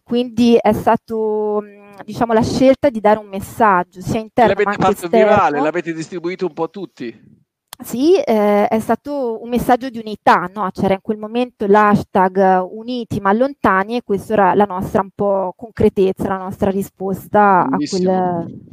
quindi 0.04 0.56
è 0.56 0.72
stato 0.72 1.62
diciamo 2.06 2.32
la 2.32 2.42
scelta 2.42 2.90
di 2.90 3.02
dare 3.02 3.20
un 3.20 3.28
messaggio 3.28 4.00
sia 4.00 4.20
interno 4.22 4.54
l'avete 4.54 4.82
fatto 4.82 4.92
esterno. 5.06 5.18
virale, 5.18 5.60
l'avete 5.60 5.94
distribuito 5.94 6.46
un 6.46 6.54
po' 6.54 6.64
a 6.64 6.70
tutti. 6.70 7.36
Sì, 7.84 8.16
eh, 8.16 8.66
è 8.66 8.80
stato 8.80 9.42
un 9.42 9.50
messaggio 9.50 9.90
di 9.90 10.00
unità, 10.00 10.50
no? 10.54 10.70
c'era 10.72 10.94
in 10.94 11.02
quel 11.02 11.18
momento 11.18 11.68
l'hashtag 11.68 12.66
uniti 12.72 13.20
ma 13.20 13.34
lontani 13.34 13.98
e 13.98 14.04
questa 14.04 14.34
era 14.34 14.54
la 14.56 14.66
nostra 14.66 15.02
un 15.02 15.10
po' 15.14 15.54
concretezza, 15.56 16.30
la 16.30 16.38
nostra 16.38 16.72
risposta 16.72 17.68
Bellissimo. 17.70 18.12
a 18.12 18.44
quel... 18.46 18.67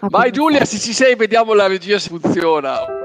Ah, 0.00 0.08
Vai 0.08 0.30
Giulia, 0.30 0.64
se 0.64 0.78
ci 0.78 0.92
sei, 0.92 1.16
vediamo 1.16 1.54
la 1.54 1.66
regia 1.66 1.98
se 1.98 2.08
funziona. 2.08 3.04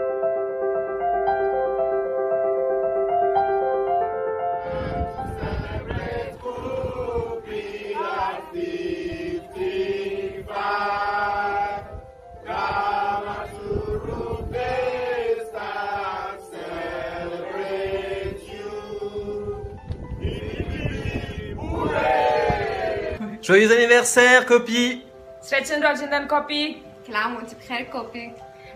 Joyeux 23.42 23.72
anniversaire, 23.72 24.46
copie 24.46 25.11
Srećen 25.44 25.82
rođendan, 25.82 26.28
Copy! 26.28 26.76
Clamo, 27.06 27.40
Tibher 27.50 27.92
Copy! 27.92 28.32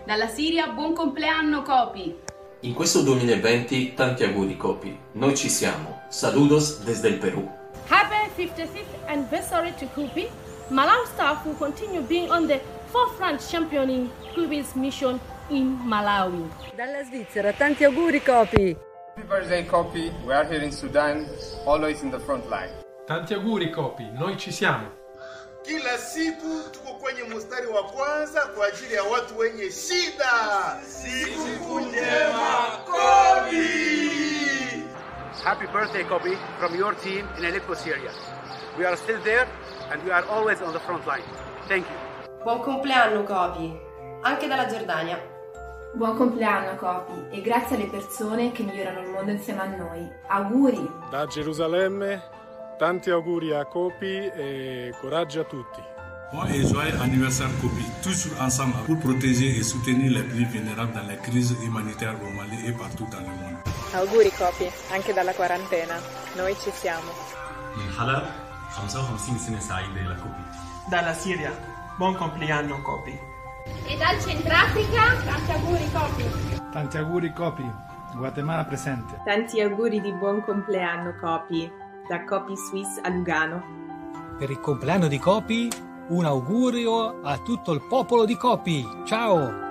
Dalla 0.06 0.28
Siria, 0.28 0.66
buon 0.76 0.96
compleanno, 0.96 1.62
Copy! 1.62 2.14
In 2.62 2.74
questo 2.74 3.02
2020 3.02 3.94
tanti 3.94 4.24
auguri 4.24 4.56
Copy. 4.56 4.98
Noi 5.12 5.36
ci 5.36 5.48
siamo. 5.48 6.02
Saludos 6.08 6.84
desde 6.84 7.08
il 7.08 7.18
Perù. 7.18 7.48
Happy 7.88 8.42
56th 8.42 9.06
anniversary 9.06 9.72
to 9.78 9.86
Copy. 9.94 10.28
Malawi 10.68 11.06
staff 11.06 11.44
will 11.44 11.56
continue 11.56 12.02
being 12.02 12.30
on 12.30 12.46
the 12.46 12.60
forefront 12.90 13.40
championing 13.50 14.10
Copy's 14.34 14.74
mission 14.74 15.20
in 15.50 15.78
Malawi. 15.84 16.50
Dalla 16.74 17.04
Svizzera, 17.04 17.52
tanti 17.52 17.84
auguri 17.84 18.20
Copy! 18.20 18.76
Happy 19.14 19.28
birthday 19.28 19.64
Copy, 19.64 20.12
we 20.26 20.34
are 20.34 20.44
here 20.44 20.64
in 20.64 20.72
Sudan, 20.72 21.28
always 21.64 22.02
in 22.02 22.10
the 22.10 22.18
front 22.18 22.44
line. 22.50 22.72
Tanti 23.06 23.34
auguri 23.34 23.70
Copy, 23.70 24.10
noi 24.18 24.36
ci 24.36 24.50
siamo. 24.50 25.04
Kila 25.66 25.98
siku 25.98 26.70
tuko 26.72 26.92
kwenye 26.94 27.22
mstari 27.22 27.66
wa 27.66 27.82
kwanza 27.82 28.40
kwa 28.40 28.66
ajili 28.66 28.94
ya 28.94 29.02
watu 29.02 29.38
wenye 29.38 29.70
shida. 29.70 30.32
Siku 30.86 31.80
njema 31.80 32.66
Copy! 32.84 33.66
Happy 35.44 35.66
birthday 35.66 36.04
Copy 36.04 36.36
from 36.58 36.74
your 36.76 36.94
team 36.96 37.26
in 37.38 37.44
Aleppo, 37.44 37.74
Syria. 37.74 38.10
We 38.78 38.86
are 38.86 38.96
still 38.96 39.20
there 39.22 39.46
and 39.92 40.02
we 40.04 40.12
are 40.12 40.26
always 40.28 40.62
on 40.62 40.72
the 40.72 40.80
front 40.80 41.06
line. 41.06 41.24
Thank 41.68 41.86
you. 41.86 42.44
Buon 42.44 42.60
compleanno 42.62 43.22
Copy, 43.24 43.80
anche 44.22 44.46
dalla 44.46 44.66
Giordania. 44.66 45.18
Buon 45.94 46.16
compleanno 46.16 46.76
Copi 46.76 47.26
e 47.30 47.40
grazie 47.40 47.76
alle 47.76 47.86
persone 47.86 48.52
che 48.52 48.62
migliorano 48.62 49.00
il 49.00 49.08
mondo 49.08 49.30
insieme 49.30 49.62
a 49.62 49.66
noi. 49.66 50.06
Auguri! 50.28 50.86
Da 51.10 51.26
Gerusalemme, 51.26 52.22
tanti 52.77 53.09
auguri 53.11 53.53
a 53.53 53.65
Copi 53.65 54.29
e 54.29 54.93
coraggio 54.99 55.41
a 55.41 55.43
tutti. 55.43 55.81
Bon 56.31 56.45
et 56.45 56.65
joyeux 56.65 56.97
anniversaire 57.01 57.51
Kopi, 57.59 57.83
toujours 58.01 58.39
ensemble 58.39 58.75
pour 58.85 58.97
protéger 58.99 59.57
et 59.57 59.63
soutenir 59.63 60.11
les 60.11 60.23
plus 60.23 60.45
vulnérables 60.45 60.93
dans 60.93 61.05
les 61.07 61.17
crises 61.17 61.55
humanitaires 61.63 62.15
au 62.25 62.29
Mali 62.31 62.57
et 62.65 62.71
partout 62.71 63.05
dans 63.11 63.19
le 63.19 63.33
monde. 63.41 63.57
Auguri 63.93 64.31
Kopi, 64.31 64.65
anche 64.93 65.13
dalla 65.13 65.33
quarantena. 65.33 65.95
Noi 66.37 66.55
ci 66.55 66.71
siamo. 66.71 67.11
من 67.75 67.89
حلب 67.99 68.23
55 68.75 69.37
سنة 69.37 69.59
سعيدة 69.59 70.01
لكوبي. 70.01 70.43
Dalla 70.89 71.13
Siria, 71.13 71.51
buon 71.97 72.15
compleanno 72.15 72.81
Kopi. 72.81 73.17
E 73.85 73.97
dal 73.97 74.17
Centrafrica, 74.19 75.03
tanti 75.25 75.51
auguri 75.51 75.91
Copi. 75.91 76.25
Tanti 76.71 76.97
auguri 76.97 77.33
Copi, 77.33 77.69
Guatemala 78.15 78.63
presente. 78.65 79.21
Tanti 79.25 79.61
auguri 79.61 80.01
di 80.01 80.11
buon 80.13 80.43
compleanno 80.43 81.13
Copi, 81.19 81.71
da 82.08 82.24
Copi 82.24 82.56
Swiss 82.56 82.98
a 83.02 83.08
Lugano. 83.08 83.62
Per 84.38 84.50
il 84.50 84.60
compleanno 84.60 85.08
di 85.08 85.18
Copi, 85.18 85.70
un 86.08 86.24
augurio 86.24 87.20
a 87.22 87.38
tutto 87.38 87.72
il 87.72 87.82
popolo 87.88 88.24
di 88.24 88.36
Copi. 88.36 88.86
Ciao! 89.04 89.65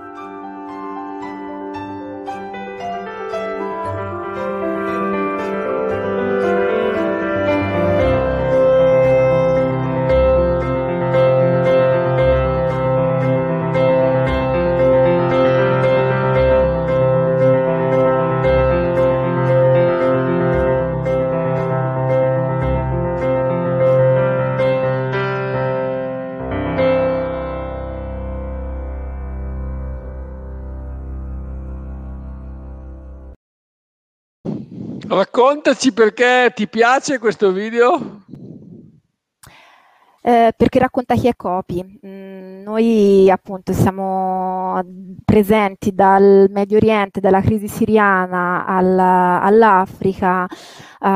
Raccontaci 35.56 35.94
perché 35.94 36.52
ti 36.54 36.68
piace 36.68 37.18
questo 37.18 37.54
video? 37.54 38.24
Eh, 40.22 40.52
perché 40.54 40.80
racconta 40.80 41.16
chi 41.16 41.28
è 41.30 41.36
Copi. 41.38 42.02
Mm, 42.06 42.62
noi 42.62 43.32
appunto 43.32 43.72
siamo 43.72 44.78
presenti 45.24 45.94
dal 45.94 46.48
Medio 46.50 46.76
Oriente, 46.76 47.22
dalla 47.22 47.40
crisi 47.40 47.70
siriana 47.70 48.66
alla, 48.66 49.40
all'Africa, 49.42 50.44
uh, 50.44 51.08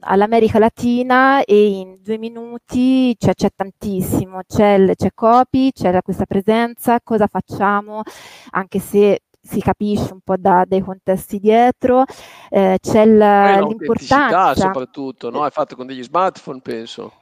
all'America 0.00 0.58
Latina 0.58 1.42
e 1.42 1.68
in 1.68 2.00
due 2.02 2.18
minuti 2.18 3.16
cioè, 3.16 3.32
c'è 3.32 3.48
tantissimo, 3.56 4.40
c'è, 4.46 4.94
c'è 4.94 5.08
Copi, 5.14 5.72
c'è 5.72 6.02
questa 6.02 6.26
presenza, 6.26 7.00
cosa 7.02 7.26
facciamo, 7.28 8.02
anche 8.50 8.78
se 8.78 9.20
si 9.42 9.60
capisce 9.60 10.12
un 10.12 10.20
po' 10.22 10.36
da, 10.36 10.64
dai 10.66 10.80
contesti 10.80 11.38
dietro, 11.38 12.04
eh, 12.48 12.78
c'è 12.80 13.04
l'importanza. 13.04 14.54
soprattutto, 14.54 15.30
no? 15.30 15.44
È 15.44 15.50
fatto 15.50 15.74
con 15.74 15.86
degli 15.86 16.02
smartphone, 16.02 16.60
penso. 16.60 17.12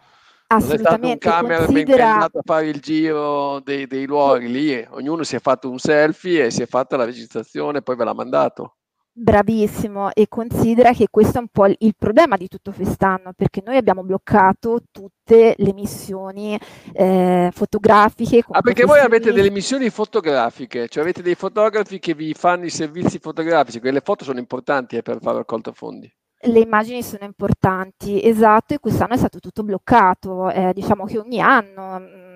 Assolutamente. 0.48 0.90
Non 0.90 1.10
è 1.10 1.16
stato 1.16 1.36
un 1.36 1.48
camera 1.48 1.64
considera... 1.64 2.12
andato 2.12 2.38
a 2.38 2.42
fare 2.44 2.66
il 2.66 2.80
giro 2.80 3.60
dei, 3.60 3.86
dei 3.86 4.04
luoghi 4.04 4.50
lì, 4.50 4.86
ognuno 4.90 5.22
si 5.22 5.36
è 5.36 5.40
fatto 5.40 5.70
un 5.70 5.78
selfie 5.78 6.46
e 6.46 6.50
si 6.50 6.62
è 6.62 6.66
fatta 6.66 6.96
la 6.96 7.04
registrazione, 7.04 7.82
poi 7.82 7.96
ve 7.96 8.04
l'ha 8.04 8.14
mandato. 8.14 8.74
Bravissimo, 9.22 10.12
e 10.14 10.28
considera 10.28 10.94
che 10.94 11.08
questo 11.10 11.36
è 11.36 11.40
un 11.42 11.48
po' 11.52 11.66
il 11.66 11.94
problema 11.94 12.38
di 12.38 12.48
tutto 12.48 12.72
quest'anno, 12.72 13.34
perché 13.36 13.60
noi 13.62 13.76
abbiamo 13.76 14.02
bloccato 14.02 14.84
tutte 14.90 15.54
le 15.58 15.74
missioni 15.74 16.58
eh, 16.94 17.50
fotografiche. 17.52 18.42
Ah, 18.48 18.62
perché 18.62 18.86
voi 18.86 19.00
avete 19.00 19.30
delle 19.30 19.50
missioni 19.50 19.90
fotografiche, 19.90 20.88
cioè 20.88 21.02
avete 21.02 21.20
dei 21.20 21.34
fotografi 21.34 21.98
che 21.98 22.14
vi 22.14 22.32
fanno 22.32 22.64
i 22.64 22.70
servizi 22.70 23.18
fotografici, 23.18 23.78
quelle 23.78 24.00
foto 24.00 24.24
sono 24.24 24.38
importanti 24.38 24.96
eh, 24.96 25.02
per 25.02 25.18
fare 25.20 25.36
raccolta 25.36 25.72
fondi. 25.72 26.10
Le 26.42 26.60
immagini 26.60 27.02
sono 27.02 27.24
importanti, 27.24 28.24
esatto, 28.24 28.72
e 28.72 28.78
quest'anno 28.78 29.12
è 29.12 29.18
stato 29.18 29.38
tutto 29.38 29.62
bloccato. 29.62 30.48
Eh, 30.48 30.72
diciamo 30.72 31.04
che 31.04 31.18
ogni 31.18 31.38
anno 31.38 31.98
mh, 31.98 32.29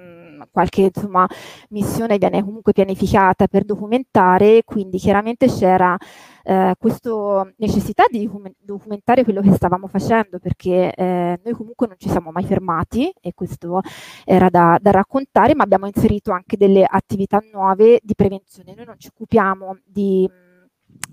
qualche 0.50 0.90
insomma, 0.94 1.26
missione 1.70 2.18
viene 2.18 2.42
comunque 2.42 2.72
pianificata 2.72 3.46
per 3.46 3.64
documentare, 3.64 4.62
quindi 4.64 4.98
chiaramente 4.98 5.46
c'era 5.46 5.96
eh, 6.44 6.74
questa 6.78 7.50
necessità 7.56 8.04
di 8.10 8.30
documentare 8.60 9.24
quello 9.24 9.40
che 9.40 9.52
stavamo 9.52 9.86
facendo, 9.86 10.38
perché 10.38 10.92
eh, 10.94 11.40
noi 11.42 11.54
comunque 11.54 11.86
non 11.86 11.96
ci 11.98 12.08
siamo 12.08 12.30
mai 12.30 12.44
fermati 12.44 13.12
e 13.20 13.32
questo 13.34 13.80
era 14.24 14.48
da, 14.50 14.78
da 14.80 14.90
raccontare, 14.90 15.54
ma 15.54 15.64
abbiamo 15.64 15.86
inserito 15.86 16.32
anche 16.32 16.56
delle 16.56 16.84
attività 16.88 17.42
nuove 17.52 18.00
di 18.02 18.14
prevenzione. 18.14 18.74
Noi 18.74 18.86
non 18.86 18.98
ci 18.98 19.08
occupiamo 19.08 19.78
di 19.84 20.28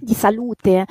di 0.01 0.13
salute 0.13 0.85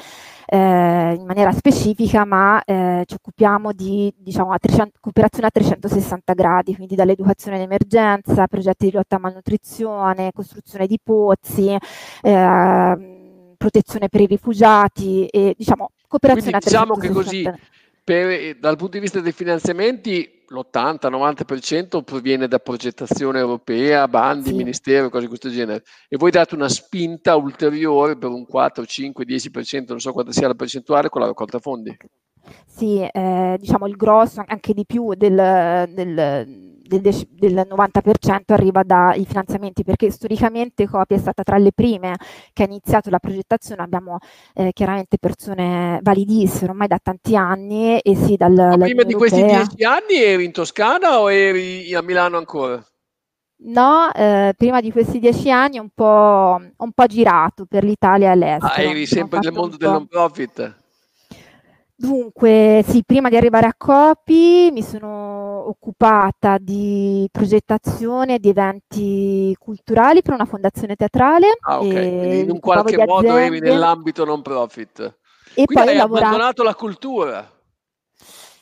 eh, 0.47 1.14
in 1.19 1.25
maniera 1.26 1.52
specifica, 1.52 2.25
ma 2.25 2.62
eh, 2.64 3.05
ci 3.07 3.14
occupiamo 3.14 3.73
di 3.73 4.12
diciamo, 4.17 4.52
a 4.52 4.59
300, 4.59 4.99
cooperazione 5.00 5.47
a 5.47 5.50
360 5.50 6.33
gradi, 6.35 6.75
quindi 6.75 6.95
dall'educazione 6.95 7.59
d'emergenza, 7.59 8.47
progetti 8.47 8.87
di 8.87 8.93
lotta 8.93 9.17
a 9.17 9.19
malnutrizione, 9.19 10.33
costruzione 10.33 10.87
di 10.87 10.99
pozzi, 11.02 11.76
eh, 12.23 13.55
protezione 13.57 14.09
per 14.09 14.21
i 14.23 14.26
rifugiati 14.26 15.26
e 15.26 15.55
diciamo 15.57 15.90
cooperazione 16.09 16.59
quindi, 16.59 16.76
a 16.76 16.95
360 16.95 16.95
Diciamo 16.95 16.95
che 16.97 17.09
così, 17.11 17.69
per, 18.02 18.57
dal 18.57 18.76
punto 18.76 18.93
di 18.95 19.00
vista 19.00 19.21
dei 19.21 19.33
finanziamenti, 19.33 20.40
l'80-90% 20.50 22.02
proviene 22.02 22.49
da 22.49 22.59
progettazione 22.59 23.38
europea, 23.38 24.09
bandi, 24.09 24.49
sì. 24.49 24.54
ministero, 24.54 25.09
cose 25.09 25.23
di 25.23 25.28
questo 25.28 25.49
genere, 25.49 25.85
e 26.09 26.16
voi 26.16 26.30
date 26.30 26.54
una 26.54 26.69
spinta 26.69 27.37
ulteriore 27.37 28.16
per 28.16 28.30
un 28.30 28.45
4, 28.45 28.85
5, 28.85 29.25
10%, 29.25 29.85
non 29.88 30.00
so 30.00 30.12
quanta 30.12 30.33
sia 30.33 30.49
la 30.49 30.54
percentuale, 30.54 31.09
con 31.09 31.21
la 31.21 31.28
raccolta 31.28 31.61
fondi. 31.61 31.97
Sì, 32.67 33.01
eh, 33.01 33.57
diciamo 33.59 33.87
il 33.87 33.97
grosso, 33.97 34.43
anche 34.47 34.73
di 34.73 34.85
più 34.87 35.15
del, 35.15 35.89
del 35.93 36.69
del, 36.99 37.29
del 37.31 37.67
90% 37.71 38.41
arriva 38.49 38.83
dai 38.83 39.25
finanziamenti, 39.25 39.85
perché 39.85 40.11
storicamente 40.11 40.89
Copia 40.89 41.17
è 41.17 41.21
stata 41.21 41.45
tra 41.45 41.57
le 41.59 41.71
prime 41.73 42.17
che 42.53 42.65
ha 42.65 42.67
iniziato 42.67 43.11
la 43.11 43.21
progettazione, 43.21 43.83
abbiamo 43.83 44.19
eh, 44.55 44.73
chiaramente 44.73 45.19
persone 45.19 46.01
validissime 46.03 46.71
ormai 46.71 46.89
da 46.89 46.99
tanti 47.01 47.37
anni 47.37 47.99
e 48.01 48.17
sì, 48.17 48.37
dal... 48.37 48.53
Ma 48.53 48.77
prima 48.77 49.05
di 49.05 49.15
questi 49.15 49.45
dieci 49.45 49.85
anni 49.85 50.17
eri 50.17 50.45
in 50.45 50.53
Toscana 50.53 51.21
o 51.21 51.31
eri 51.31 51.95
a 51.95 52.03
Milano 52.03 52.39
ancora? 52.39 52.85
No, 53.63 54.11
eh, 54.15 54.55
prima 54.57 54.81
di 54.81 54.91
questi 54.91 55.19
dieci 55.19 55.51
anni 55.51 55.79
un 55.79 55.91
po', 55.95 56.59
un 56.77 56.93
po' 56.93 57.07
girato 57.07 57.67
per 57.67 57.85
l'Italia 57.85 58.29
e 58.29 58.33
all'estero. 58.33 58.73
Ah, 58.73 58.81
eri 58.81 59.05
sempre 59.05 59.39
nel 59.41 59.53
mondo 59.53 59.77
del 59.77 59.91
non 59.91 60.07
profit? 60.07 60.80
Dunque, 62.00 62.83
sì, 62.88 63.02
prima 63.04 63.28
di 63.28 63.37
arrivare 63.37 63.66
a 63.66 63.75
Copi 63.76 64.71
mi 64.73 64.83
sono 64.83 65.69
occupata 65.69 66.57
di 66.59 67.28
progettazione 67.30 68.38
di 68.38 68.49
eventi 68.49 69.54
culturali 69.59 70.23
per 70.23 70.33
una 70.33 70.47
fondazione 70.47 70.97
teatrale. 70.97 71.59
Ah, 71.61 71.78
ok, 71.78 71.88
quindi 71.88 72.38
in 72.40 72.50
un 72.52 72.59
qualche 72.59 73.04
modo 73.04 73.37
eri 73.37 73.61
nell'ambito 73.61 74.25
non 74.25 74.40
profit. 74.40 74.99
E 75.52 75.66
quindi 75.66 75.75
poi 75.75 75.88
hai 75.88 75.97
lavorato... 75.97 76.25
abbandonato 76.25 76.62
la 76.62 76.75
cultura. 76.75 77.50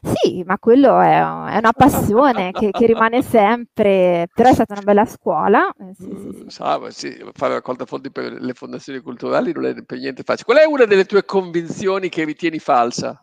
Sì, 0.01 0.43
ma 0.45 0.59
quello 0.59 0.99
è, 0.99 1.19
è 1.19 1.59
una 1.59 1.73
passione 1.73 2.51
che, 2.51 2.73
che, 2.73 2.87
rimane 2.87 3.23
sempre, 3.23 4.27
però 4.35 4.49
è 4.49 4.55
stata 4.55 4.73
una 4.73 4.83
bella 4.83 5.05
scuola. 5.05 5.73
Eh, 5.79 5.95
sì, 5.95 6.11
sì, 6.11 6.39
sì. 6.39 6.45
Sa, 6.49 6.81
sì, 6.91 7.25
fare 7.35 7.55
raccolta 7.55 7.85
fondi 7.85 8.11
per 8.11 8.33
le 8.33 8.53
fondazioni 8.55 8.99
culturali 8.99 9.53
non 9.53 9.67
è 9.67 9.75
per 9.85 9.99
niente 9.99 10.25
facile. 10.25 10.45
Qual 10.45 10.59
è 10.59 10.65
una 10.65 10.87
delle 10.87 11.05
tue 11.05 11.25
convinzioni 11.25 12.09
che 12.09 12.25
ritieni 12.25 12.59
falsa? 12.59 13.23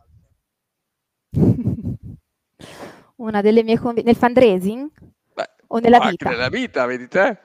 Una 3.17 3.41
delle 3.41 3.63
mie 3.63 3.77
convinzioni 3.77 4.11
nel 4.11 4.15
fundraising? 4.15 4.89
Beh, 5.33 5.49
o 5.67 5.79
nella 5.79 5.97
anche 5.97 6.09
vita? 6.11 6.29
nella 6.29 6.49
vita, 6.49 6.85
vedi 6.85 7.07
te? 7.07 7.39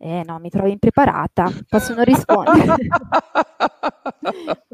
Eh 0.00 0.22
no, 0.24 0.38
mi 0.38 0.48
trovo 0.48 0.68
impreparata, 0.68 1.50
posso 1.68 1.94
non 1.94 2.04
rispondere. 2.04 2.74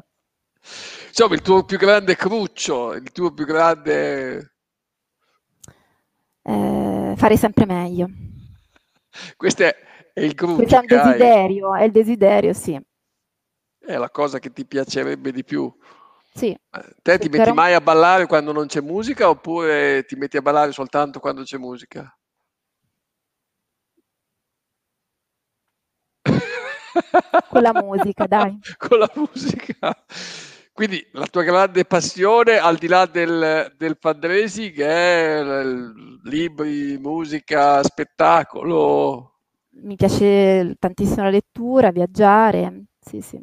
Insomma, 1.08 1.34
il 1.34 1.42
tuo 1.42 1.64
più 1.64 1.78
grande 1.78 2.16
cruccio, 2.16 2.94
il 2.94 3.10
tuo 3.12 3.32
più 3.32 3.44
grande... 3.44 4.52
Eh, 6.42 7.14
fare 7.16 7.36
sempre 7.36 7.64
meglio. 7.64 8.08
Questo 9.36 9.62
è, 9.62 9.74
è 10.12 10.20
il 10.20 10.34
cruccio 10.34 10.56
Questo 10.56 10.76
è 10.76 10.78
un 10.80 10.86
che 10.86 10.96
hai. 10.96 11.12
desiderio, 11.12 11.74
è 11.74 11.84
il 11.84 11.92
desiderio, 11.92 12.52
sì. 12.52 12.78
È 13.78 13.96
la 13.96 14.10
cosa 14.10 14.38
che 14.38 14.52
ti 14.52 14.66
piacerebbe 14.66 15.32
di 15.32 15.44
più. 15.44 15.72
Sì. 16.34 16.56
Te 17.00 17.18
ti 17.18 17.28
metti 17.28 17.52
mai 17.52 17.74
a 17.74 17.80
ballare 17.80 18.26
quando 18.26 18.50
non 18.50 18.66
c'è 18.66 18.80
musica 18.80 19.28
oppure 19.28 20.04
ti 20.04 20.16
metti 20.16 20.36
a 20.36 20.42
ballare 20.42 20.72
soltanto 20.72 21.20
quando 21.20 21.44
c'è 21.44 21.58
musica? 21.58 22.12
Con 27.48 27.62
la 27.62 27.72
musica, 27.72 28.26
dai. 28.26 28.58
Con 28.76 28.98
la 28.98 29.10
musica. 29.14 30.04
Quindi 30.72 31.06
la 31.12 31.26
tua 31.26 31.44
grande 31.44 31.84
passione, 31.84 32.58
al 32.58 32.78
di 32.78 32.88
là 32.88 33.06
del, 33.06 33.72
del 33.76 33.96
fundraising, 34.00 34.80
è 34.80 35.62
libri, 36.24 36.98
musica, 36.98 37.80
spettacolo. 37.84 39.34
Mi 39.82 39.94
piace 39.94 40.74
tantissimo 40.80 41.22
la 41.22 41.30
lettura, 41.30 41.92
viaggiare, 41.92 42.86
sì, 42.98 43.20
sì. 43.20 43.40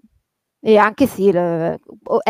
E 0.63 0.77
anche 0.77 1.08
sì, 1.08 1.30
è 1.30 1.80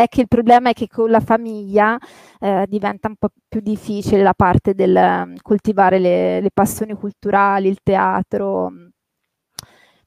che 0.08 0.20
il 0.22 0.28
problema 0.28 0.70
è 0.70 0.72
che 0.72 0.88
con 0.88 1.10
la 1.10 1.20
famiglia 1.20 1.98
eh, 2.40 2.64
diventa 2.66 3.08
un 3.08 3.16
po' 3.16 3.28
più 3.46 3.60
difficile 3.60 4.22
la 4.22 4.32
parte 4.32 4.74
del 4.74 4.96
eh, 4.96 5.34
coltivare 5.42 5.98
le, 5.98 6.40
le 6.40 6.50
passioni 6.50 6.94
culturali, 6.94 7.68
il 7.68 7.80
teatro, 7.82 8.72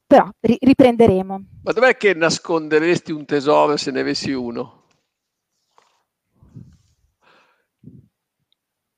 però 0.07 0.27
ri- 0.39 0.57
riprenderemo. 0.59 1.45
Ma 1.63 1.71
dov'è 1.73 1.97
che 1.97 2.13
nasconderesti 2.13 3.11
un 3.11 3.25
tesoro 3.25 3.77
se 3.77 3.91
ne 3.91 3.99
avessi 3.99 4.31
uno? 4.31 4.83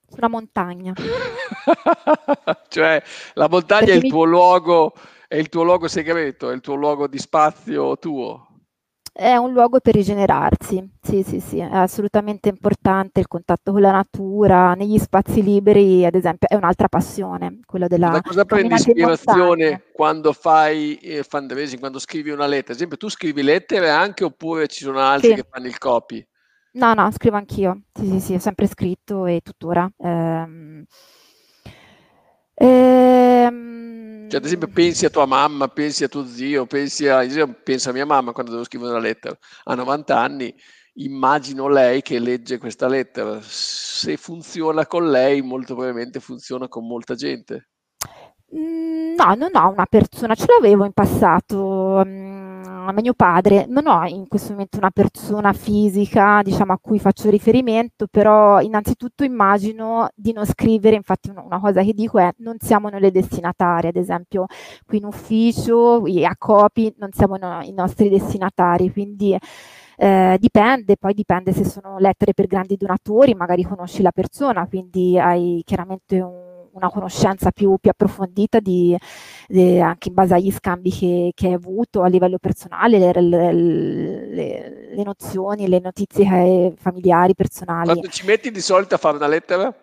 Sulla 0.10 0.28
montagna. 0.28 0.94
Cioè, 2.70 3.02
la 3.34 3.48
montagna 3.50 3.94
è 3.94 3.96
il 3.96 4.04
mi- 4.04 4.10
tuo 4.10 4.24
luogo, 4.26 4.94
è 5.28 5.36
il 5.36 5.50
tuo 5.50 5.64
luogo 5.64 5.88
segreto, 5.88 6.50
è 6.50 6.54
il 6.54 6.62
tuo 6.62 6.76
luogo 6.76 7.08
di 7.08 7.18
spazio 7.20 7.98
tuo. 7.98 8.47
È 9.20 9.36
un 9.36 9.52
luogo 9.52 9.80
per 9.80 9.96
rigenerarsi, 9.96 10.92
sì, 11.02 11.24
sì, 11.24 11.40
sì, 11.40 11.58
è 11.58 11.68
assolutamente 11.72 12.50
importante 12.50 13.20
il 13.20 13.28
contatto 13.28 13.72
con 13.72 13.82
la 13.82 13.90
natura, 13.90 14.76
negli 14.76 15.00
spazi 15.00 15.42
liberi, 15.42 16.06
ad 16.06 16.14
esempio, 16.14 16.48
è 16.48 16.54
un'altra 16.54 16.88
passione, 16.88 17.62
quella 17.66 17.88
della 17.88 18.10
Da 18.10 18.22
cosa 18.22 18.46
prendi 18.46 18.76
ispirazione 18.76 19.86
quando 19.92 20.34
fai 20.34 20.98
eh, 20.98 21.24
fundraising, 21.24 21.80
quando 21.80 21.98
scrivi 21.98 22.30
una 22.30 22.46
lettera? 22.46 22.74
Ad 22.74 22.76
esempio, 22.76 22.98
tu 22.98 23.10
scrivi 23.10 23.42
lettere 23.42 23.90
anche 23.90 24.24
oppure 24.24 24.68
ci 24.68 24.84
sono 24.84 25.00
altri 25.00 25.30
Sì. 25.30 25.34
che 25.34 25.48
fanno 25.50 25.66
il 25.66 25.80
copy? 25.80 26.28
No, 26.74 26.94
no, 26.94 27.10
scrivo 27.10 27.38
anch'io, 27.38 27.86
sì, 27.96 28.06
sì, 28.06 28.20
sì, 28.20 28.34
ho 28.36 28.40
sempre 28.40 28.68
scritto 28.68 29.26
e 29.26 29.42
tuttora. 29.42 29.90
Ehm, 29.98 30.84
ehm, 32.58 34.30
Cioè, 34.30 34.40
ad 34.40 34.46
esempio, 34.46 34.68
pensi 34.70 35.06
a 35.06 35.10
tua 35.10 35.26
mamma, 35.26 35.70
pensi 35.70 36.04
a 36.04 36.10
tuo 36.10 36.26
zio, 36.26 36.66
pensi 36.66 37.08
a, 37.08 37.24
io 37.24 37.54
penso 37.64 37.90
a 37.90 37.94
mia 37.94 38.06
mamma 38.06 38.34
quando 38.34 38.52
devo 38.52 38.64
scrivere 38.66 38.92
una 38.92 39.00
lettera. 39.00 39.38
Ha 39.64 39.76
90 39.76 40.20
anni, 40.20 40.54
immagino 40.96 41.70
lei 41.70 42.02
che 42.02 42.20
legge 42.20 42.58
questa 42.58 42.88
lettera. 42.88 43.40
Se 43.42 44.18
funziona 44.18 44.86
con 44.86 45.10
lei, 45.10 45.42
molto 45.42 45.76
probabilmente 45.76 46.20
funziona 46.20 46.68
con 46.68 46.86
molta 46.86 47.16
gente. 47.16 47.70
Mm, 48.56 49.16
No, 49.16 49.34
non 49.36 49.50
ho 49.56 49.70
una 49.72 49.86
persona, 49.88 50.36
ce 50.36 50.46
l'avevo 50.48 50.86
in 50.86 50.94
passato, 50.94 52.04
mm, 52.94 52.98
mio 53.02 53.14
padre, 53.14 53.66
non 53.68 53.88
ho 53.88 54.06
in 54.08 54.28
questo 54.28 54.52
momento 54.52 54.78
una 54.78 54.92
persona 54.92 55.54
fisica, 55.54 56.42
diciamo, 56.44 56.74
a 56.74 56.80
cui 56.80 57.00
faccio 57.00 57.30
riferimento, 57.30 58.08
però 58.08 58.60
innanzitutto 58.62 59.24
immagino 59.24 60.10
di 60.16 60.34
non 60.34 60.46
scrivere, 60.46 60.96
infatti 60.96 61.30
una, 61.30 61.60
cosa 61.60 61.84
che 61.84 61.94
dico 61.94 62.20
è 62.20 62.32
non 62.38 62.56
siamo 62.60 62.90
noi 62.90 63.00
le 63.02 63.12
destinatarie, 63.12 63.90
ad 63.90 63.96
esempio 63.96 64.46
qui 64.86 64.98
in 64.98 65.06
ufficio, 65.06 66.04
a 66.04 66.36
Copi, 66.38 66.94
non 66.98 67.12
siamo 67.12 67.38
no- 67.38 67.62
i 67.62 67.72
nostri 67.74 68.10
destinatari, 68.10 68.92
quindi 68.92 69.38
eh, 70.00 70.38
dipende, 70.40 70.96
poi 70.98 71.14
dipende 71.14 71.52
se 71.54 71.66
sono 71.66 71.98
lettere 71.98 72.34
per 72.34 72.46
grandi 72.48 72.78
donatori, 72.78 73.34
magari 73.34 73.64
conosci 73.64 74.02
la 74.02 74.12
persona, 74.12 74.68
quindi 74.68 75.18
hai 75.20 75.62
chiaramente 75.66 76.22
un- 76.22 76.47
una 76.78 76.90
conoscenza 76.90 77.52
più, 77.52 77.76
più 77.80 77.90
approfondita 77.90 78.60
di, 78.60 78.96
de- 79.48 79.82
anche 79.82 80.08
in 80.10 80.14
base 80.14 80.34
agli 80.36 80.52
scambi 80.52 80.90
che, 80.92 81.32
che 81.36 81.48
hai 81.48 81.54
avuto 81.54 82.02
a 82.04 82.08
livello 82.08 82.38
personale, 82.38 82.98
le, 83.00 83.12
le- 83.22 83.54
le- 83.54 84.90
le 84.96 85.04
nozioni, 85.04 85.68
le 85.68 85.80
notizie 85.80 86.28
hai- 86.28 86.74
familiari, 86.78 87.34
personali. 87.34 87.88
Quando 87.90 88.08
ci 88.08 88.26
metti 88.26 88.52
di 88.52 88.62
solito 88.62 88.96
a 88.96 88.98
fare 88.98 89.18
una 89.18 89.28
lettera? 89.28 89.74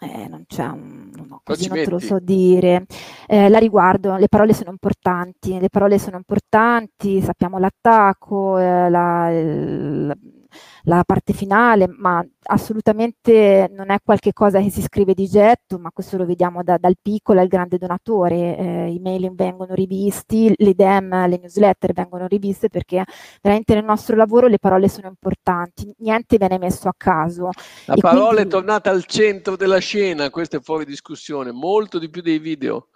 Eh, 0.00 0.26
non 0.26 0.42
c'è 0.48 0.64
un, 0.66 1.12
no, 1.28 1.40
così 1.44 1.68
non 1.68 1.76
te 1.76 1.90
lo 1.90 1.98
so 2.00 2.18
dire. 2.18 2.86
Eh, 3.28 3.48
la 3.48 3.58
riguardo, 3.58 4.16
le 4.16 4.26
parole 4.26 4.52
sono 4.52 4.70
importanti, 4.70 5.60
le 5.60 5.68
parole 5.68 5.96
sono 6.00 6.16
importanti, 6.16 7.20
sappiamo 7.20 7.58
l'attacco, 7.58 8.58
eh, 8.58 8.90
la, 8.90 9.30
il- 9.30 10.40
la 10.84 11.02
parte 11.04 11.32
finale, 11.32 11.86
ma 11.88 12.24
assolutamente 12.44 13.70
non 13.74 13.90
è 13.90 13.98
qualche 14.04 14.32
cosa 14.32 14.60
che 14.60 14.70
si 14.70 14.82
scrive 14.82 15.14
di 15.14 15.26
getto, 15.26 15.78
ma 15.78 15.90
questo 15.92 16.16
lo 16.16 16.24
vediamo 16.26 16.62
da- 16.62 16.78
dal 16.78 16.96
piccolo 17.00 17.40
al 17.40 17.48
grande 17.48 17.78
donatore. 17.78 18.56
Eh, 18.56 18.90
I 18.92 18.98
mail 18.98 19.32
vengono 19.34 19.74
rivisti, 19.74 20.52
le 20.56 20.74
DEM, 20.74 21.28
le 21.28 21.38
newsletter 21.38 21.92
vengono 21.92 22.26
riviste 22.26 22.68
perché 22.68 23.04
veramente 23.40 23.74
nel 23.74 23.84
nostro 23.84 24.16
lavoro 24.16 24.46
le 24.46 24.58
parole 24.58 24.88
sono 24.88 25.08
importanti, 25.08 25.94
niente 25.98 26.36
viene 26.38 26.58
messo 26.58 26.88
a 26.88 26.94
caso. 26.96 27.50
La 27.86 27.94
E 27.94 28.00
parola 28.00 28.30
è 28.30 28.34
quindi- 28.34 28.50
tornata 28.50 28.90
al 28.90 29.04
centro 29.04 29.56
della 29.56 29.78
scena, 29.78 30.30
questo 30.30 30.56
è 30.56 30.60
fuori 30.60 30.84
discussione, 30.84 31.52
molto 31.52 31.98
di 31.98 32.08
più 32.10 32.22
dei 32.22 32.38
video. 32.38 32.88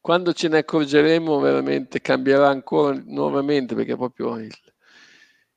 Quando 0.00 0.32
ce 0.32 0.48
ne 0.48 0.58
accorgeremo 0.58 1.38
veramente 1.38 2.00
cambierà 2.00 2.48
ancora 2.48 3.00
nuovamente 3.06 3.76
perché 3.76 3.96
proprio 3.96 4.36
il, 4.36 4.52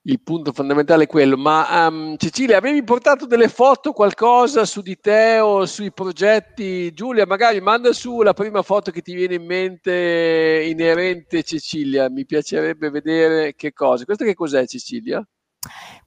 il 0.07 0.21
punto 0.21 0.51
fondamentale 0.51 1.03
è 1.03 1.07
quello. 1.07 1.37
Ma 1.37 1.87
ehm, 1.87 2.17
Cecilia, 2.17 2.57
avevi 2.57 2.83
portato 2.83 3.25
delle 3.25 3.47
foto, 3.49 3.91
qualcosa 3.91 4.65
su 4.65 4.81
di 4.81 4.99
te 4.99 5.39
o 5.39 5.65
sui 5.65 5.91
progetti? 5.91 6.93
Giulia, 6.93 7.25
magari 7.25 7.59
manda 7.61 7.91
su 7.93 8.21
la 8.21 8.33
prima 8.33 8.61
foto 8.61 8.91
che 8.91 9.01
ti 9.01 9.13
viene 9.13 9.35
in 9.35 9.45
mente 9.45 10.65
inerente 10.69 11.43
Cecilia, 11.43 12.09
mi 12.09 12.25
piacerebbe 12.25 12.89
vedere 12.89 13.55
che 13.55 13.73
cosa. 13.73 14.05
Questo 14.05 14.25
che 14.25 14.33
cos'è 14.35 14.65
Cecilia? 14.67 15.25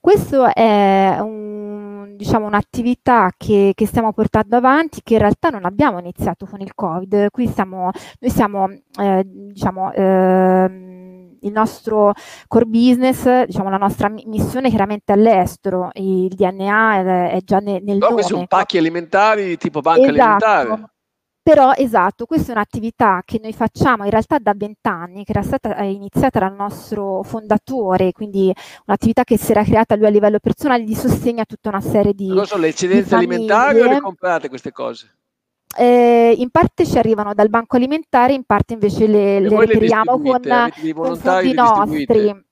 Questo 0.00 0.46
è 0.52 1.18
un- 1.20 2.14
diciamo, 2.16 2.46
un'attività 2.46 3.30
che, 3.36 3.72
che 3.74 3.86
stiamo 3.86 4.12
portando 4.12 4.56
avanti, 4.56 5.00
che 5.02 5.14
in 5.14 5.20
realtà 5.20 5.50
non 5.50 5.64
abbiamo 5.64 5.98
iniziato 5.98 6.46
con 6.46 6.60
il 6.60 6.74
Covid. 6.74 7.28
Qui 7.30 7.46
siamo, 7.48 7.90
noi 8.18 8.30
siamo, 8.30 8.68
eh, 9.00 9.22
diciamo, 9.24 9.92
ehm, 9.92 11.36
il 11.42 11.52
nostro 11.52 12.12
core 12.48 12.64
business, 12.64 13.44
diciamo, 13.44 13.70
la 13.70 13.76
nostra 13.76 14.08
mi- 14.08 14.24
missione 14.26 14.68
chiaramente 14.70 15.12
all'estero, 15.12 15.90
il 15.94 16.28
DNA 16.34 16.94
è, 16.96 17.30
è 17.34 17.40
già 17.44 17.58
ne- 17.58 17.80
nel 17.80 17.98
No, 17.98 18.06
nome. 18.06 18.14
questi 18.14 18.32
sono 18.32 18.46
pacchi 18.48 18.78
alimentari 18.78 19.56
tipo 19.56 19.80
banca 19.80 20.00
Esatto. 20.10 20.44
alimentare. 20.46 20.90
Però 21.48 21.72
esatto, 21.72 22.26
questa 22.26 22.52
è 22.52 22.54
un'attività 22.54 23.22
che 23.24 23.40
noi 23.42 23.54
facciamo 23.54 24.04
in 24.04 24.10
realtà 24.10 24.36
da 24.38 24.52
vent'anni, 24.54 25.24
che 25.24 25.30
era 25.30 25.40
stata 25.40 25.76
eh, 25.76 25.90
iniziata 25.90 26.40
dal 26.40 26.54
nostro 26.54 27.22
fondatore, 27.22 28.12
quindi 28.12 28.52
un'attività 28.84 29.24
che 29.24 29.38
si 29.38 29.52
era 29.52 29.64
creata 29.64 29.96
lui 29.96 30.04
a 30.04 30.10
livello 30.10 30.40
personale 30.40 30.84
di 30.84 30.94
sostegno 30.94 31.40
a 31.40 31.46
tutta 31.46 31.70
una 31.70 31.80
serie 31.80 32.12
di, 32.12 32.28
Cosa 32.28 32.44
sono 32.44 32.60
le 32.60 32.68
eccedenze 32.68 33.14
alimentari 33.14 33.80
o 33.80 33.88
le 33.88 33.98
comprate 33.98 34.50
queste 34.50 34.72
cose? 34.72 35.16
Eh, 35.74 36.34
in 36.36 36.50
parte 36.50 36.84
ci 36.84 36.98
arrivano 36.98 37.32
dal 37.32 37.48
banco 37.48 37.76
alimentare, 37.76 38.34
in 38.34 38.44
parte 38.44 38.74
invece 38.74 39.06
le, 39.06 39.40
le 39.40 39.48
reperiamo 39.48 40.20
con, 40.20 40.42
con 40.94 41.16
fondi 41.16 41.54
nostri. 41.54 42.46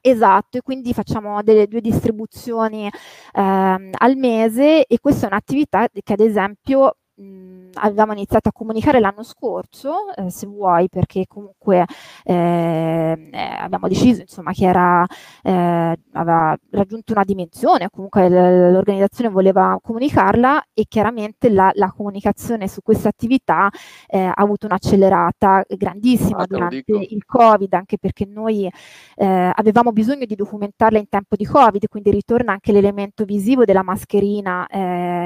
Esatto, 0.00 0.58
e 0.58 0.62
quindi 0.62 0.94
facciamo 0.94 1.42
delle 1.42 1.66
due 1.66 1.80
distribuzioni 1.80 2.88
ehm, 3.32 3.90
al 3.90 4.16
mese 4.16 4.86
e 4.86 5.00
questa 5.00 5.24
è 5.24 5.30
un'attività 5.30 5.88
che 5.88 6.12
ad 6.12 6.20
esempio 6.20 6.94
mh, 7.16 7.70
avevamo 7.74 8.12
iniziato 8.12 8.48
a 8.48 8.52
comunicare 8.52 9.00
l'anno 9.00 9.22
scorso, 9.22 10.14
eh, 10.14 10.30
se 10.30 10.46
vuoi, 10.46 10.88
perché 10.88 11.26
comunque 11.26 11.84
eh, 12.24 13.28
eh 13.32 13.56
abbiamo 13.58 13.88
deciso 13.88 14.20
insomma, 14.20 14.52
che 14.52 14.66
era, 14.66 15.04
eh, 15.42 15.98
aveva 16.12 16.56
raggiunto 16.70 17.12
una 17.12 17.24
dimensione, 17.24 17.88
comunque 17.90 18.28
l'organizzazione 18.28 19.30
voleva 19.30 19.78
comunicarla 19.82 20.68
e 20.72 20.84
chiaramente 20.88 21.50
la, 21.50 21.70
la 21.74 21.92
comunicazione 21.94 22.68
su 22.68 22.82
questa 22.82 23.08
attività 23.08 23.68
eh, 24.06 24.18
ha 24.20 24.32
avuto 24.34 24.66
un'accelerata 24.66 25.64
grandissima 25.76 26.38
ah, 26.38 26.46
durante 26.46 26.84
il 26.86 27.24
Covid, 27.24 27.72
anche 27.74 27.98
perché 27.98 28.26
noi 28.26 28.70
eh, 29.16 29.52
avevamo 29.54 29.92
bisogno 29.92 30.24
di 30.24 30.34
documentarla 30.34 30.98
in 30.98 31.08
tempo 31.08 31.36
di 31.36 31.44
Covid, 31.44 31.86
quindi 31.88 32.10
ritorna 32.10 32.52
anche 32.52 32.72
l'elemento 32.72 33.24
visivo 33.24 33.64
della 33.64 33.82
mascherina, 33.82 34.66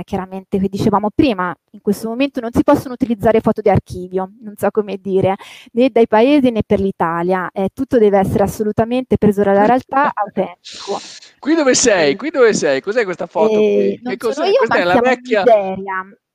chiaramente 0.05 0.59
che 0.59 0.68
dicevamo 0.68 1.09
prima, 1.14 1.55
in 1.81 1.83
questo 1.83 2.09
momento 2.09 2.40
non 2.40 2.53
si 2.53 2.62
possono 2.62 2.93
utilizzare 2.93 3.40
foto 3.40 3.62
di 3.62 3.71
archivio, 3.71 4.33
non 4.43 4.55
so 4.57 4.71
come 4.71 4.99
dire, 5.01 5.37
né 5.73 5.88
dai 5.88 6.07
paesi 6.07 6.51
né 6.51 6.62
per 6.64 6.79
l'Italia, 6.79 7.51
eh, 7.53 7.71
tutto 7.73 7.99
deve 7.99 8.19
essere 8.19 8.45
assolutamente 8.45 9.16
preso 9.16 9.43
dalla 9.43 9.64
realtà 9.64 10.12
autentico. 10.14 11.01
Qui 11.38 11.55
dove 11.55 11.75
sei? 11.75 12.16
Qui 12.16 12.31
dove 12.31 12.53
sei? 12.53 12.83
Cos'è 12.83 13.05
questa 13.05 13.27
foto? 13.27 13.55
Eh? 13.59 13.99
Che 14.03 14.16
cos'è? 14.19 14.47
Io, 14.47 14.57
questa 14.59 14.77
è 14.77 14.85
la 14.85 15.01
vecchia... 15.01 15.45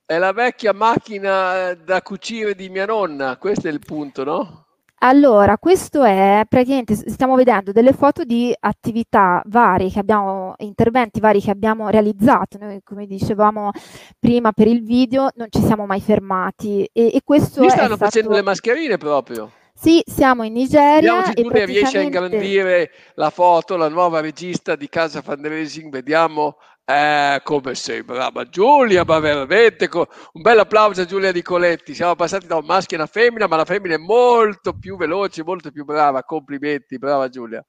È 0.08 0.18
la 0.18 0.32
vecchia 0.32 0.72
macchina 0.72 1.74
da 1.74 2.00
cucire 2.00 2.54
di 2.54 2.68
mia 2.68 2.86
nonna, 2.86 3.36
questo 3.38 3.66
è 3.66 3.72
il 3.72 3.80
punto, 3.80 4.22
no? 4.22 4.65
Allora, 5.00 5.58
questo 5.58 6.04
è 6.04 6.44
praticamente, 6.48 6.94
stiamo 6.94 7.36
vedendo 7.36 7.70
delle 7.70 7.92
foto 7.92 8.24
di 8.24 8.54
attività 8.58 9.42
varie 9.46 9.90
che 9.90 9.98
abbiamo, 9.98 10.54
interventi 10.58 11.20
vari 11.20 11.40
che 11.40 11.50
abbiamo 11.50 11.90
realizzato. 11.90 12.56
Noi, 12.58 12.80
come 12.82 13.06
dicevamo 13.06 13.72
prima 14.18 14.52
per 14.52 14.68
il 14.68 14.82
video, 14.82 15.28
non 15.34 15.48
ci 15.50 15.60
siamo 15.60 15.84
mai 15.84 16.00
fermati. 16.00 16.88
E, 16.92 17.10
e 17.14 17.20
questo 17.22 17.60
Qui 17.60 17.68
stanno 17.68 17.96
stato... 17.96 18.04
facendo 18.04 18.32
le 18.32 18.42
mascherine 18.42 18.96
proprio. 18.96 19.50
Sì, 19.78 20.02
siamo 20.06 20.42
in 20.42 20.54
Nigeria. 20.54 20.94
Vediamo 20.94 21.24
se 21.24 21.34
tu 21.34 21.42
praticamente... 21.42 21.66
riesci 21.66 21.96
a 21.98 22.00
ingrandire 22.00 22.90
la 23.16 23.28
foto, 23.28 23.76
la 23.76 23.90
nuova 23.90 24.20
regista 24.20 24.74
di 24.74 24.88
Casa 24.88 25.20
Fundraising. 25.20 25.92
Vediamo 25.92 26.56
eh, 26.88 27.40
come 27.42 27.74
sei 27.74 28.02
brava 28.04 28.48
Giulia, 28.48 29.04
ma 29.04 29.18
veramente 29.18 29.88
co- 29.88 30.08
un 30.34 30.42
bel 30.42 30.58
applauso 30.60 31.00
a 31.02 31.04
Giulia 31.04 31.32
Nicoletti. 31.32 31.94
Siamo 31.94 32.14
passati 32.14 32.46
da 32.46 32.56
un 32.56 32.64
maschio 32.64 32.96
a 32.96 33.00
una 33.00 33.08
femmina, 33.10 33.46
ma 33.48 33.56
la 33.56 33.64
femmina 33.64 33.94
è 33.94 33.98
molto 33.98 34.72
più 34.78 34.96
veloce, 34.96 35.42
molto 35.42 35.70
più 35.72 35.84
brava. 35.84 36.22
Complimenti, 36.22 36.98
brava 36.98 37.28
Giulia. 37.28 37.64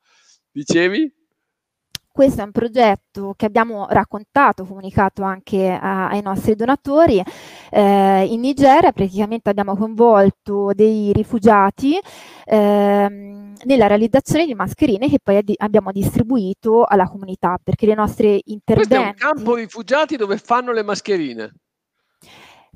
Dicevi? 0.52 1.12
Questo 2.18 2.42
è 2.42 2.46
un 2.46 2.52
progetto 2.52 3.36
che 3.38 3.46
abbiamo 3.46 3.86
raccontato, 3.92 4.66
comunicato 4.66 5.22
anche 5.22 5.70
a, 5.70 6.08
ai 6.08 6.24
nostri 6.24 6.56
donatori. 6.56 7.22
Eh, 7.70 8.26
in 8.26 8.40
Nigeria 8.40 8.92
praticamente 8.92 9.52
abbiamo 9.52 9.78
coinvolto 9.78 10.72
dei 10.74 11.14
rifugiati 11.14 11.96
ehm, 12.44 13.54
nella 13.66 13.86
realizzazione 13.86 14.48
di 14.48 14.56
mascherine 14.56 15.08
che 15.10 15.20
poi 15.22 15.44
abbiamo 15.58 15.92
distribuito 15.92 16.86
alla 16.86 17.08
comunità 17.08 17.60
perché 17.64 17.86
le 17.86 17.94
nostre 17.94 18.42
interventi... 18.46 18.96
Questo 18.96 18.96
è 18.96 19.10
un 19.10 19.36
campo 19.36 19.54
rifugiati 19.54 20.16
dove 20.16 20.38
fanno 20.38 20.72
le 20.72 20.82
mascherine. 20.82 21.54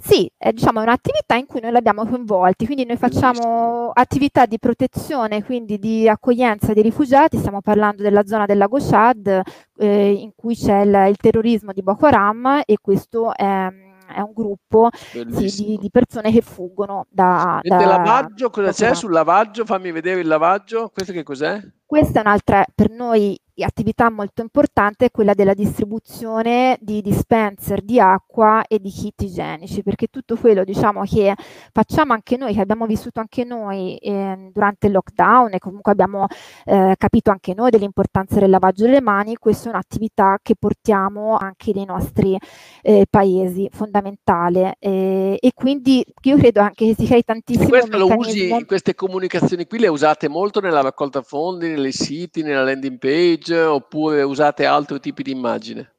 Sì, 0.02 0.30
è, 0.36 0.52
diciamo, 0.52 0.80
è 0.80 0.84
un'attività 0.84 1.36
in 1.36 1.46
cui 1.46 1.62
noi 1.62 1.72
l'abbiamo 1.72 2.08
coinvolti, 2.08 2.66
quindi 2.66 2.86
noi 2.86 2.98
facciamo 2.98 3.92
attività 3.94 4.48
di 4.48 4.58
protezione, 4.58 5.44
quindi 5.44 5.78
di 5.78 6.10
accoglienza 6.10 6.74
dei 6.74 6.82
rifugiati, 6.82 7.38
stiamo 7.38 7.62
parlando 7.62 8.02
della 8.02 8.26
zona 8.26 8.46
del 8.46 8.58
lago 8.58 8.80
Chad 8.80 9.42
eh, 9.78 10.12
in 10.12 10.32
cui 10.36 10.56
c'è 10.56 10.82
il, 10.82 11.06
il, 11.10 11.18
terrorismo 11.18 11.72
di 11.72 11.84
Boko 11.84 12.08
Haram 12.08 12.64
e 12.66 12.78
questo 12.82 13.36
è, 13.36 13.44
è 13.44 14.20
un 14.22 14.32
gruppo 14.34 14.90
sì, 14.92 15.24
di, 15.24 15.78
di, 15.80 15.90
persone 15.92 16.32
che 16.32 16.42
fuggono 16.42 17.06
da... 17.08 17.60
E 17.62 17.70
da 17.70 17.86
lavaggio, 17.86 18.50
cosa 18.50 18.72
c'è 18.72 18.96
sul 18.96 19.12
lavaggio? 19.12 19.66
Fammi 19.66 19.92
vedere 19.92 20.22
il 20.22 20.28
lavaggio, 20.28 20.90
questo 20.92 21.14
che 21.14 21.22
cos'è? 21.22 21.62
Questa 21.86 22.20
è 22.20 22.22
un'altra, 22.22 22.66
per 22.74 22.90
noi 22.90 23.40
attività 23.64 24.10
molto 24.10 24.42
importante 24.42 25.06
è 25.06 25.12
quella 25.12 25.34
della 25.34 25.54
distribuzione 25.54 26.78
di 26.82 27.02
dispenser 27.02 27.82
di 27.82 28.00
acqua 28.00 28.64
e 28.68 28.80
di 28.80 28.90
kit 28.90 29.22
igienici, 29.22 29.84
perché 29.84 30.08
tutto 30.08 30.36
quello 30.36 30.64
diciamo, 30.64 31.04
che 31.04 31.36
facciamo 31.72 32.14
anche 32.14 32.38
noi, 32.38 32.54
che 32.54 32.62
abbiamo 32.62 32.86
vissuto 32.86 33.20
anche 33.20 33.44
noi 33.44 33.98
eh, 33.98 34.50
durante 34.54 34.88
il 34.88 34.94
lockdown 34.94 35.54
e 35.54 35.60
comunque 35.60 35.92
abbiamo 35.92 36.28
eh, 36.66 36.96
capito 36.98 37.32
anche 37.32 37.54
noi 37.54 37.70
dell'importanza 37.70 38.40
del 38.40 38.50
lavaggio 38.50 38.86
delle 38.86 39.02
mani, 39.02 39.36
questa 39.36 39.70
è 39.70 39.72
un'attività 39.72 40.40
che 40.42 40.56
portiamo 40.58 41.38
anche 41.38 41.72
nei 41.74 41.86
nostri 41.86 42.38
eh, 42.82 43.06
paesi, 43.10 43.70
fondamentale. 43.72 44.76
e 44.80 45.52
quindi 45.54 46.04
io 46.24 46.38
credo 46.38 46.62
anche 46.62 46.88
che 46.88 46.96
si 46.98 47.06
crei 47.06 47.24
tantissimo... 47.24 47.70
Questo 47.70 47.98
lo 47.98 48.08
usi, 48.16 48.66
queste 48.66 48.96
comunicazioni 48.96 49.66
qui 49.66 49.80
le 49.80 49.88
usate 49.88 50.28
molto 50.28 50.60
nella 50.60 50.82
raccolta 50.82 51.22
fondi, 51.22 51.70
nei 51.70 51.92
siti, 51.92 52.42
nella 52.42 52.64
landing 52.64 52.98
page? 52.98 53.51
Oppure 53.60 54.24
usate 54.24 54.66
altri 54.66 55.00
tipi 55.00 55.24
di 55.24 55.32
immagine? 55.32 55.92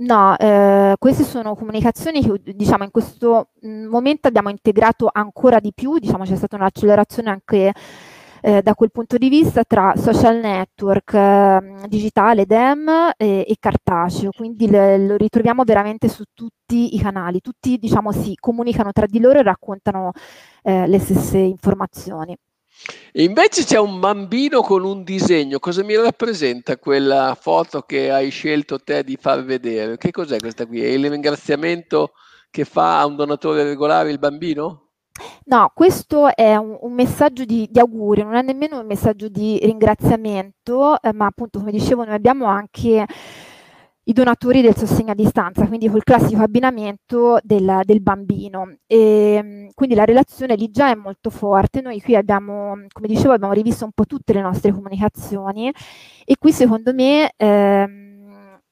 No, 0.00 0.34
eh, 0.38 0.94
queste 0.98 1.24
sono 1.24 1.54
comunicazioni 1.54 2.22
che 2.22 2.54
diciamo 2.54 2.84
in 2.84 2.90
questo 2.90 3.50
mm, 3.66 3.86
momento 3.86 4.28
abbiamo 4.28 4.48
integrato 4.48 5.10
ancora 5.12 5.60
di 5.60 5.72
più, 5.74 5.98
diciamo 5.98 6.24
c'è 6.24 6.36
stata 6.36 6.56
un'accelerazione 6.56 7.28
anche 7.28 7.72
eh, 8.40 8.62
da 8.62 8.74
quel 8.74 8.90
punto 8.90 9.18
di 9.18 9.28
vista 9.28 9.62
tra 9.64 9.94
social 9.96 10.36
network, 10.38 11.12
eh, 11.14 11.86
digitale, 11.88 12.46
DEM 12.46 13.12
e, 13.16 13.44
e 13.46 13.56
cartaceo, 13.58 14.30
quindi 14.34 14.68
le, 14.70 14.98
lo 14.98 15.16
ritroviamo 15.16 15.64
veramente 15.64 16.08
su 16.08 16.24
tutti 16.32 16.94
i 16.94 16.98
canali, 16.98 17.40
tutti 17.40 17.76
diciamo 17.76 18.10
si 18.12 18.34
comunicano 18.40 18.92
tra 18.92 19.06
di 19.06 19.20
loro 19.20 19.40
e 19.40 19.42
raccontano 19.42 20.12
eh, 20.62 20.86
le 20.86 20.98
stesse 20.98 21.38
informazioni. 21.38 22.34
E 23.12 23.22
invece 23.24 23.64
c'è 23.64 23.78
un 23.78 24.00
bambino 24.00 24.62
con 24.62 24.84
un 24.84 25.02
disegno. 25.02 25.58
Cosa 25.58 25.82
mi 25.82 25.96
rappresenta 25.96 26.78
quella 26.78 27.36
foto 27.38 27.82
che 27.82 28.10
hai 28.10 28.30
scelto 28.30 28.78
te 28.78 29.04
di 29.04 29.16
far 29.20 29.44
vedere? 29.44 29.96
Che 29.96 30.10
cos'è 30.10 30.38
questa 30.38 30.66
qui? 30.66 30.82
È 30.82 30.88
il 30.88 31.10
ringraziamento 31.10 32.12
che 32.50 32.64
fa 32.64 33.00
a 33.00 33.06
un 33.06 33.16
donatore 33.16 33.64
regolare 33.64 34.10
il 34.10 34.18
bambino? 34.18 34.90
No, 35.44 35.70
questo 35.74 36.34
è 36.34 36.56
un, 36.56 36.78
un 36.80 36.92
messaggio 36.92 37.44
di, 37.44 37.68
di, 37.70 37.78
augurio, 37.78 38.24
non 38.24 38.36
è 38.36 38.42
nemmeno 38.42 38.78
un 38.80 38.86
messaggio 38.86 39.28
di 39.28 39.58
ringraziamento, 39.62 41.00
eh, 41.02 41.12
ma 41.12 41.26
appunto, 41.26 41.58
come 41.58 41.72
dicevo, 41.72 42.04
noi 42.04 42.14
abbiamo 42.14 42.46
anche 42.46 43.06
i 44.10 44.12
donatori 44.12 44.60
del 44.60 44.76
sostegno 44.76 45.12
a 45.12 45.14
distanza, 45.14 45.66
quindi 45.68 45.88
col 45.88 46.02
classico 46.02 46.42
abbinamento 46.42 47.38
del, 47.42 47.82
del 47.84 48.02
bambino. 48.02 48.76
E, 48.86 48.98
ehm, 48.98 49.68
quindi 49.74 49.94
la 49.94 50.04
relazione 50.04 50.56
lì 50.56 50.70
già 50.70 50.90
è 50.90 50.96
molto 50.96 51.30
forte. 51.30 51.80
Noi 51.80 52.00
qui 52.00 52.16
abbiamo, 52.16 52.74
come 52.92 53.06
dicevo, 53.06 53.32
abbiamo 53.32 53.52
rivisto 53.52 53.84
un 53.84 53.92
po' 53.92 54.06
tutte 54.06 54.32
le 54.32 54.40
nostre 54.40 54.72
comunicazioni 54.72 55.72
e 56.24 56.36
qui 56.38 56.52
secondo 56.52 56.92
me 56.92 57.30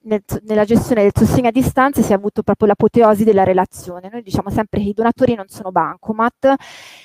nel, 0.09 0.23
nella 0.43 0.65
gestione 0.65 1.03
del 1.03 1.13
sostegno 1.15 1.49
a 1.49 1.53
distanza 1.53 2.03
si 2.03 2.13
è 2.13 2.15
avuto 2.15 2.43
proprio 2.43 2.69
l'apoteosi 2.69 3.23
della 3.23 3.45
relazione. 3.45 4.09
Noi 4.11 4.23
diciamo 4.23 4.51
sempre 4.51 4.81
che 4.81 4.89
i 4.89 4.95
donatori 4.95 5.35
non 5.35 5.47
sono 5.49 5.71
bancomat 5.71 6.55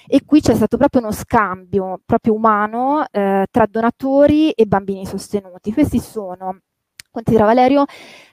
e 0.08 0.22
qui 0.26 0.41
c'è 0.41 0.56
stato 0.56 0.78
proprio 0.78 1.02
uno 1.02 1.12
scambio 1.12 2.00
proprio 2.06 2.34
umano 2.34 3.06
eh, 3.12 3.46
tra 3.52 3.65
donatori 3.69 4.52
e 4.52 4.65
bambini 4.65 5.06
sostenuti. 5.06 5.72
Questi 5.72 6.00
sono 6.00 6.60
considera 7.13 7.45
Valerio 7.45 7.86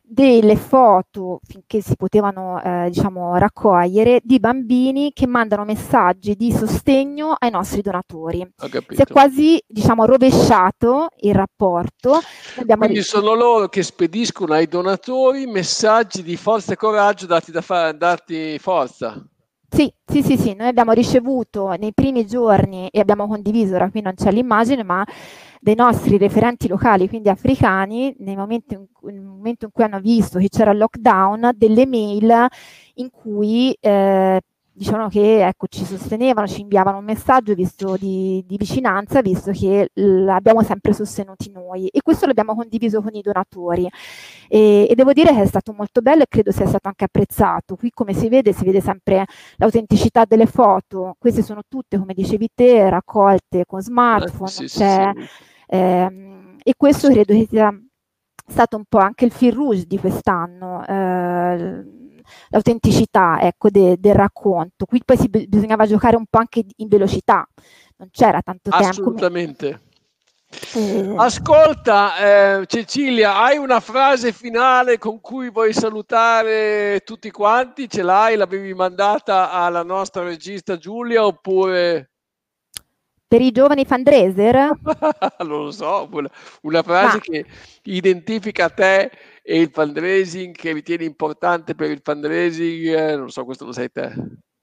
delle 0.03 0.57
foto 0.57 1.39
finché 1.45 1.81
si 1.81 1.95
potevano 1.95 2.61
eh, 2.61 2.89
diciamo, 2.91 3.37
raccogliere 3.37 4.21
di 4.25 4.41
bambini 4.41 5.13
che 5.13 5.29
mandano 5.29 5.65
messaggi 5.65 6.35
di 6.35 6.51
sostegno 6.51 7.37
ai 7.39 7.51
nostri 7.51 7.81
donatori. 7.81 8.45
Si 8.89 9.03
è 9.03 9.07
quasi 9.07 9.63
diciamo, 9.69 10.07
rovesciato 10.07 11.11
il 11.21 11.33
rapporto. 11.33 12.19
Abbiamo 12.57 12.87
Quindi 12.87 13.03
sono 13.03 13.35
loro 13.35 13.69
che 13.69 13.85
spediscono 13.85 14.55
ai 14.55 14.67
donatori 14.67 15.47
messaggi 15.47 16.25
di 16.25 16.37
forza 16.37 16.73
e 16.73 16.77
coraggio 16.77 17.27
dati 17.27 17.53
da 17.53 17.61
fare, 17.61 17.97
dati 17.97 18.59
forza. 18.59 19.25
Sì, 19.73 19.93
sì, 20.05 20.23
sì, 20.25 20.37
sì, 20.37 20.55
noi 20.55 20.67
abbiamo 20.67 20.91
ricevuto 20.91 21.69
nei 21.79 21.95
primi 21.95 22.27
giorni 22.27 22.89
e 22.89 22.99
abbiamo 22.99 23.29
condiviso, 23.29 23.77
ora 23.77 23.89
qui 23.89 24.01
non 24.01 24.15
c'è 24.17 24.33
l'immagine, 24.33 24.83
ma 24.83 25.07
dei 25.63 25.75
nostri 25.75 26.17
referenti 26.17 26.69
locali, 26.69 27.07
quindi 27.07 27.29
africani, 27.29 28.15
nel 28.21 28.37
momento 28.37 28.75
in, 28.75 28.87
nel 29.13 29.23
momento 29.23 29.67
in 29.67 29.71
cui 29.73 29.85
hanno 29.85 30.01
visto 30.01 30.39
che 30.39 30.49
c'era 30.49 30.71
il 30.71 30.79
lockdown, 30.79 31.51
delle 31.55 31.87
mail 31.87 32.47
in 32.95 33.11
cui 33.11 33.77
eh, 33.79 34.41
dicevano 34.81 35.09
che 35.11 35.47
ecco, 35.47 35.67
ci 35.69 35.85
sostenevano, 35.85 36.47
ci 36.47 36.63
inviavano 36.63 36.97
un 36.97 37.05
messaggio 37.05 37.53
visto 37.53 37.99
di, 37.99 38.43
di 38.47 38.57
vicinanza, 38.57 39.21
visto 39.21 39.51
che 39.51 39.91
l'abbiamo 39.93 40.63
sempre 40.63 40.95
sostenuti 40.95 41.51
noi 41.51 41.89
e 41.89 42.01
questo 42.01 42.25
l'abbiamo 42.25 42.55
condiviso 42.55 43.03
con 43.03 43.15
i 43.15 43.21
donatori 43.21 43.87
e, 44.49 44.87
e, 44.89 44.95
devo 44.95 45.13
dire 45.13 45.35
che 45.35 45.43
è 45.43 45.47
stato 45.47 45.75
molto 45.77 46.01
bello 46.01 46.23
e 46.23 46.27
credo 46.27 46.51
sia 46.51 46.67
stato 46.67 46.89
anche 46.89 47.05
apprezzato. 47.05 47.77
Qui 47.77 47.91
come 47.91 48.15
si 48.15 48.31
vede, 48.31 48.55
si 48.55 48.65
vede 48.65 48.81
sempre 48.81 49.27
l'autenticità 49.57 50.25
delle 50.25 50.47
foto, 50.47 51.15
queste 51.19 51.43
sono 51.43 51.61
tutte, 51.69 51.99
come 51.99 52.15
dicevi 52.15 52.49
te, 52.55 52.89
raccolte 52.89 53.67
con 53.67 53.83
smartphone, 53.83 54.49
eh, 54.49 54.53
sì, 54.53 54.69
cioè, 54.69 55.13
sì, 55.15 55.23
sì. 55.23 55.29
Ehm, 55.77 56.57
e 56.63 56.73
questo 56.75 57.09
credo 57.11 57.35
che 57.35 57.47
sia 57.51 57.71
stato 58.47 58.77
un 58.79 58.85
po' 58.89 58.99
anche 58.99 59.27
il 59.27 59.31
fil 59.31 59.53
rouge 59.53 59.85
di 59.85 59.99
quest'anno. 59.99 60.87
Eh, 60.87 61.99
l'autenticità 62.49 63.39
ecco, 63.41 63.71
de, 63.71 63.97
del 63.99 64.15
racconto. 64.15 64.85
Qui 64.87 65.03
poi 65.05 65.17
si, 65.17 65.29
bisognava 65.29 65.87
giocare 65.87 66.17
un 66.17 66.27
po' 66.29 66.39
anche 66.39 66.65
in 66.77 66.89
velocità, 66.89 67.47
non 67.97 68.09
c'era 68.11 68.41
tanto 68.43 68.71
tempo. 68.71 68.87
Assolutamente. 68.87 69.81
Eh. 70.75 71.15
Ascolta, 71.17 72.17
eh, 72.61 72.67
Cecilia, 72.67 73.37
hai 73.41 73.57
una 73.57 73.79
frase 73.79 74.33
finale 74.33 74.99
con 74.99 75.21
cui 75.21 75.49
vuoi 75.51 75.73
salutare 75.73 77.03
tutti 77.05 77.31
quanti? 77.31 77.89
Ce 77.89 78.03
l'hai? 78.03 78.37
L'avevi 78.37 78.75
mandata 78.75 79.51
alla 79.53 79.85
nostra 79.85 80.25
regista 80.25 80.77
Giulia 80.77 81.25
oppure... 81.25 82.11
Per 83.29 83.41
i 83.41 83.53
giovani 83.53 83.85
fundraiser? 83.85 84.55
non 85.39 85.65
lo 85.65 85.71
so, 85.71 86.09
una, 86.11 86.29
una 86.63 86.83
frase 86.83 87.17
Ma... 87.17 87.21
che 87.21 87.47
identifica 87.85 88.69
te 88.71 89.11
e 89.43 89.61
il 89.61 89.71
fundraising 89.73 90.55
che 90.55 90.73
ritieni 90.73 91.05
importante 91.05 91.75
per 91.75 91.91
il 91.91 92.01
fundraising, 92.03 93.17
non 93.17 93.31
so, 93.31 93.45
questo 93.45 93.65
lo 93.65 93.73
sai 93.73 93.91
te. 93.91 94.13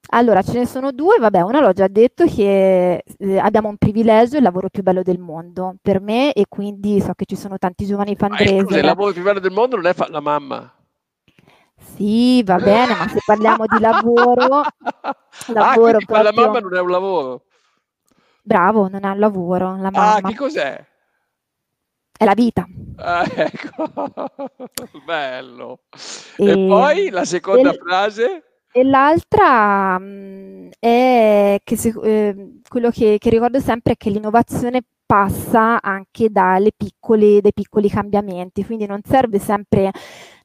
Allora, 0.10 0.42
ce 0.42 0.54
ne 0.54 0.66
sono 0.66 0.92
due, 0.92 1.18
vabbè, 1.20 1.42
una 1.42 1.60
l'ho 1.60 1.74
già 1.74 1.88
detto 1.88 2.26
che 2.26 3.04
eh, 3.06 3.38
abbiamo 3.40 3.68
un 3.68 3.78
privilegio, 3.78 4.38
il 4.38 4.44
lavoro 4.44 4.70
più 4.70 4.82
bello 4.82 5.02
del 5.02 5.20
mondo 5.20 5.76
per 5.82 6.00
me 6.00 6.32
e 6.32 6.46
quindi 6.48 7.02
so 7.02 7.14
che 7.14 7.26
ci 7.26 7.36
sono 7.36 7.58
tanti 7.58 7.86
giovani 7.86 8.16
fundraiser. 8.16 8.70
Ma 8.70 8.78
il 8.78 8.86
lavoro 8.86 9.12
più 9.12 9.24
bello 9.24 9.40
del 9.40 9.52
mondo 9.52 9.76
non 9.76 9.86
è 9.86 9.94
fa- 9.94 10.08
la 10.10 10.22
mamma. 10.22 10.72
Sì, 11.96 12.42
va 12.44 12.58
bene, 12.58 12.96
ma 12.96 13.08
se 13.08 13.20
parliamo 13.26 13.66
di 13.68 13.80
lavoro, 13.80 14.62
ah, 14.64 15.16
lavoro 15.48 15.98
ah, 15.98 16.06
proprio... 16.06 16.22
la 16.22 16.32
mamma 16.32 16.60
non 16.60 16.76
è 16.76 16.80
un 16.80 16.90
lavoro. 16.90 17.44
Bravo, 18.42 18.88
non 18.88 19.04
è 19.04 19.10
un 19.10 19.20
lavoro, 19.20 19.76
la 19.76 19.92
mamma. 19.92 20.16
Ah, 20.16 20.22
che 20.22 20.36
cos'è? 20.36 20.86
È 22.18 22.26
la 22.26 22.34
vita. 22.34 22.68
Ah, 22.96 23.24
ecco, 23.36 23.92
bello. 25.06 25.82
E, 26.38 26.50
e 26.50 26.68
poi 26.68 27.10
la 27.10 27.26
seconda 27.26 27.72
e... 27.72 27.78
frase? 27.78 28.44
E 28.72 28.84
l'altra 28.84 29.98
mh, 29.98 30.70
è 30.80 31.60
che 31.64 31.78
se, 31.78 31.94
eh, 32.04 32.60
quello 32.68 32.90
che, 32.90 33.18
che, 33.20 33.30
ricordo 33.30 33.60
sempre 33.60 33.94
è 33.94 33.98
che 33.98 34.10
l'innovazione 34.10 34.82
passa 35.06 35.82
anche 35.82 36.30
dalle 36.30 36.72
piccole, 36.76 37.40
dai 37.40 37.54
piccoli 37.54 37.90
cambiamenti, 37.90 38.66
quindi 38.66 38.86
non 38.86 39.00
serve 39.04 39.40
sempre 39.40 39.92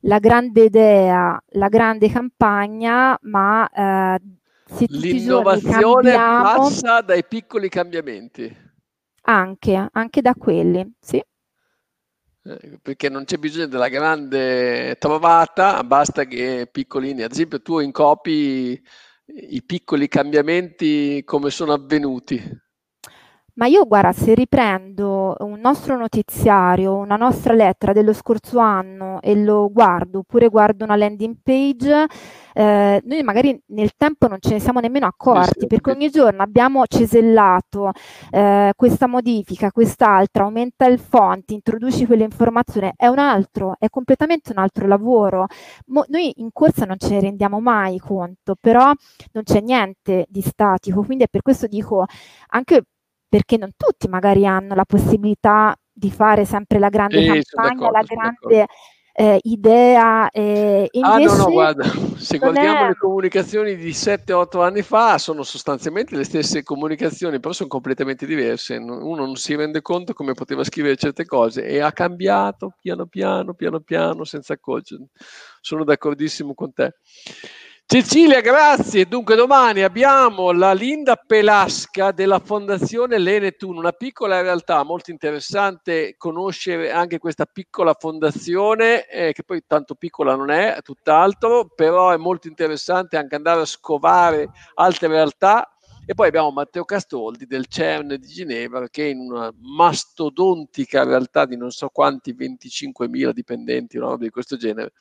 la 0.02 0.18
grande 0.18 0.64
idea, 0.64 1.38
la 1.50 1.68
grande 1.68 2.08
campagna, 2.08 3.18
ma 3.22 3.68
eh, 3.68 4.20
se 4.66 4.86
L'innovazione 4.88 6.12
cambiamo, 6.12 6.42
passa 6.42 7.00
dai 7.00 7.24
piccoli 7.24 7.68
cambiamenti. 7.68 8.56
Anche, 9.24 9.88
anche 9.90 10.20
da 10.20 10.34
quelli, 10.34 10.90
sì. 11.00 11.22
Eh, 12.44 12.78
perché 12.82 13.08
non 13.08 13.24
c'è 13.24 13.36
bisogno 13.36 13.66
della 13.68 13.88
grande 13.88 14.96
trovata, 14.98 15.84
basta 15.84 16.24
che 16.24 16.68
piccolini, 16.70 17.22
ad 17.22 17.30
esempio 17.30 17.62
tu 17.62 17.78
incopi 17.78 18.80
i 19.26 19.62
piccoli 19.64 20.08
cambiamenti 20.08 21.22
come 21.24 21.50
sono 21.50 21.72
avvenuti. 21.72 22.40
Ma 23.54 23.66
io 23.66 23.84
guarda, 23.86 24.12
se 24.12 24.32
riprendo 24.32 25.34
un 25.40 25.60
nostro 25.60 25.98
notiziario, 25.98 26.96
una 26.96 27.16
nostra 27.16 27.52
lettera 27.52 27.92
dello 27.92 28.14
scorso 28.14 28.58
anno 28.58 29.20
e 29.20 29.34
lo 29.36 29.70
guardo, 29.70 30.20
oppure 30.20 30.48
guardo 30.48 30.84
una 30.84 30.96
landing 30.96 31.36
page, 31.42 32.06
eh, 32.54 33.02
noi 33.04 33.22
magari 33.22 33.60
nel 33.66 33.90
tempo 33.94 34.26
non 34.26 34.38
ce 34.40 34.54
ne 34.54 34.58
siamo 34.58 34.80
nemmeno 34.80 35.04
accorti, 35.04 35.66
perché 35.66 35.90
ogni 35.90 36.08
giorno 36.08 36.42
abbiamo 36.42 36.86
cesellato 36.86 37.90
eh, 38.30 38.72
questa 38.74 39.06
modifica, 39.06 39.70
quest'altra, 39.70 40.44
aumenta 40.44 40.86
il 40.86 40.98
font, 40.98 41.50
introduci 41.50 42.06
quell'informazione, 42.06 42.94
è 42.96 43.06
un 43.06 43.18
altro, 43.18 43.74
è 43.78 43.88
completamente 43.90 44.50
un 44.52 44.58
altro 44.58 44.86
lavoro. 44.86 45.44
Mo- 45.88 46.04
noi 46.08 46.32
in 46.36 46.48
corsa 46.52 46.86
non 46.86 46.96
ce 46.98 47.10
ne 47.10 47.20
rendiamo 47.20 47.60
mai 47.60 47.98
conto, 47.98 48.54
però 48.58 48.90
non 49.32 49.42
c'è 49.44 49.60
niente 49.60 50.24
di 50.30 50.40
statico, 50.40 51.02
quindi 51.04 51.24
è 51.24 51.28
per 51.28 51.42
questo 51.42 51.66
dico 51.66 52.06
anche 52.48 52.84
perché 53.32 53.56
non 53.56 53.70
tutti 53.78 54.08
magari 54.08 54.44
hanno 54.44 54.74
la 54.74 54.84
possibilità 54.84 55.74
di 55.90 56.10
fare 56.10 56.44
sempre 56.44 56.78
la 56.78 56.90
grande 56.90 57.18
sì, 57.18 57.42
campagna, 57.44 57.90
la 57.90 58.02
grande 58.02 58.66
eh, 59.14 59.38
idea. 59.44 60.28
Eh, 60.28 60.86
ah 61.00 61.16
no, 61.16 61.36
no, 61.36 61.50
guarda, 61.50 61.82
se 62.16 62.36
guardiamo 62.36 62.84
è... 62.84 62.88
le 62.88 62.96
comunicazioni 62.96 63.76
di 63.76 63.88
7-8 63.92 64.62
anni 64.62 64.82
fa 64.82 65.16
sono 65.16 65.44
sostanzialmente 65.44 66.14
le 66.14 66.24
stesse 66.24 66.62
comunicazioni, 66.62 67.40
però 67.40 67.54
sono 67.54 67.70
completamente 67.70 68.26
diverse. 68.26 68.76
Uno 68.76 69.24
non 69.24 69.36
si 69.36 69.56
rende 69.56 69.80
conto 69.80 70.12
come 70.12 70.34
poteva 70.34 70.62
scrivere 70.62 70.96
certe 70.96 71.24
cose 71.24 71.64
e 71.64 71.80
ha 71.80 71.90
cambiato 71.90 72.74
piano 72.82 73.06
piano, 73.06 73.54
piano 73.54 73.80
piano, 73.80 74.24
senza 74.24 74.52
accorgersi. 74.52 75.06
Sono 75.62 75.84
d'accordissimo 75.84 76.52
con 76.52 76.74
te. 76.74 76.96
Cecilia, 77.92 78.40
grazie. 78.40 79.04
Dunque 79.04 79.36
domani 79.36 79.82
abbiamo 79.82 80.50
la 80.50 80.72
Linda 80.72 81.14
Pelasca 81.14 82.10
della 82.10 82.38
Fondazione 82.38 83.18
Lenetun, 83.18 83.76
una 83.76 83.92
piccola 83.92 84.40
realtà 84.40 84.82
molto 84.82 85.10
interessante 85.10 86.14
conoscere 86.16 86.90
anche 86.90 87.18
questa 87.18 87.44
piccola 87.44 87.92
fondazione, 87.92 89.06
eh, 89.08 89.34
che 89.34 89.42
poi 89.42 89.62
tanto 89.66 89.94
piccola 89.94 90.34
non 90.36 90.50
è, 90.50 90.78
tutt'altro, 90.80 91.68
però 91.74 92.12
è 92.12 92.16
molto 92.16 92.48
interessante 92.48 93.18
anche 93.18 93.34
andare 93.34 93.60
a 93.60 93.66
scovare 93.66 94.48
altre 94.76 95.08
realtà. 95.08 95.71
E 96.04 96.14
poi 96.14 96.26
abbiamo 96.26 96.50
Matteo 96.50 96.84
Castoldi 96.84 97.46
del 97.46 97.66
CERN 97.68 98.16
di 98.18 98.26
Ginevra 98.26 98.88
che 98.88 99.04
in 99.04 99.18
una 99.20 99.52
mastodontica 99.60 101.04
realtà 101.04 101.46
di 101.46 101.56
non 101.56 101.70
so 101.70 101.88
quanti 101.90 102.32
25.000 102.34 103.30
dipendenti, 103.32 103.98
una 103.98 104.06
roba 104.06 104.24
di 104.24 104.30
questo 104.30 104.56
genere, 104.56 104.92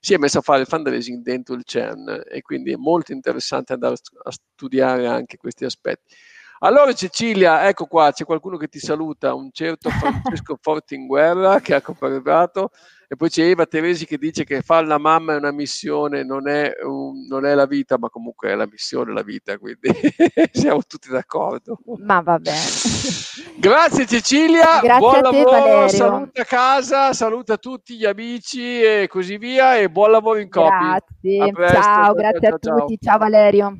si 0.00 0.14
è 0.14 0.16
messo 0.16 0.38
a 0.38 0.40
fare 0.40 0.62
il 0.62 0.66
fundraising 0.66 1.22
dentro 1.22 1.54
il 1.54 1.64
CERN 1.64 2.22
e 2.30 2.40
quindi 2.40 2.72
è 2.72 2.76
molto 2.76 3.12
interessante 3.12 3.74
andare 3.74 3.96
a 4.22 4.30
studiare 4.30 5.06
anche 5.06 5.36
questi 5.36 5.66
aspetti. 5.66 6.14
Allora 6.60 6.92
Cecilia, 6.92 7.68
ecco 7.68 7.86
qua, 7.86 8.12
c'è 8.12 8.24
qualcuno 8.24 8.56
che 8.56 8.68
ti 8.68 8.78
saluta, 8.78 9.34
un 9.34 9.50
certo 9.52 9.90
Francesco 9.90 10.56
Fortinguerra 10.60 11.60
che 11.60 11.74
ha 11.74 11.82
cooperato 11.82 12.70
e 13.08 13.14
poi 13.14 13.28
c'è 13.28 13.44
Eva 13.44 13.66
Teresi 13.66 14.04
che 14.04 14.18
dice 14.18 14.42
che 14.42 14.62
fare 14.62 14.84
la 14.84 14.98
mamma 14.98 15.34
è 15.34 15.36
una 15.36 15.52
missione, 15.52 16.24
non 16.24 16.48
è, 16.48 16.72
un, 16.82 17.26
non 17.28 17.46
è 17.46 17.54
la 17.54 17.66
vita, 17.66 17.98
ma 17.98 18.08
comunque 18.08 18.50
è 18.50 18.54
la 18.56 18.66
missione 18.66 19.12
la 19.12 19.22
vita, 19.22 19.58
quindi 19.58 19.90
siamo 20.50 20.82
tutti 20.84 21.08
d'accordo. 21.08 21.78
Ma 21.98 22.20
va 22.20 22.38
bene. 22.38 22.58
Grazie 23.58 24.06
Cecilia, 24.06 24.80
Grazie 24.80 24.98
buon 24.98 25.24
a 25.24 25.30
te, 25.30 25.36
lavoro, 25.36 25.50
Valerio. 25.50 25.88
saluta 25.88 26.44
casa, 26.44 27.12
saluta 27.12 27.56
tutti 27.58 27.96
gli 27.96 28.04
amici 28.04 28.82
e 28.82 29.06
così 29.08 29.38
via 29.38 29.76
e 29.76 29.88
buon 29.88 30.10
lavoro 30.10 30.38
in 30.38 30.48
copia. 30.48 30.98
Grazie, 31.22 31.52
ciao, 31.52 31.82
ciao, 31.82 32.14
grazie 32.14 32.40
ciao, 32.40 32.54
a 32.54 32.58
tutti, 32.58 32.98
ciao 33.00 33.18
Valerio. 33.18 33.76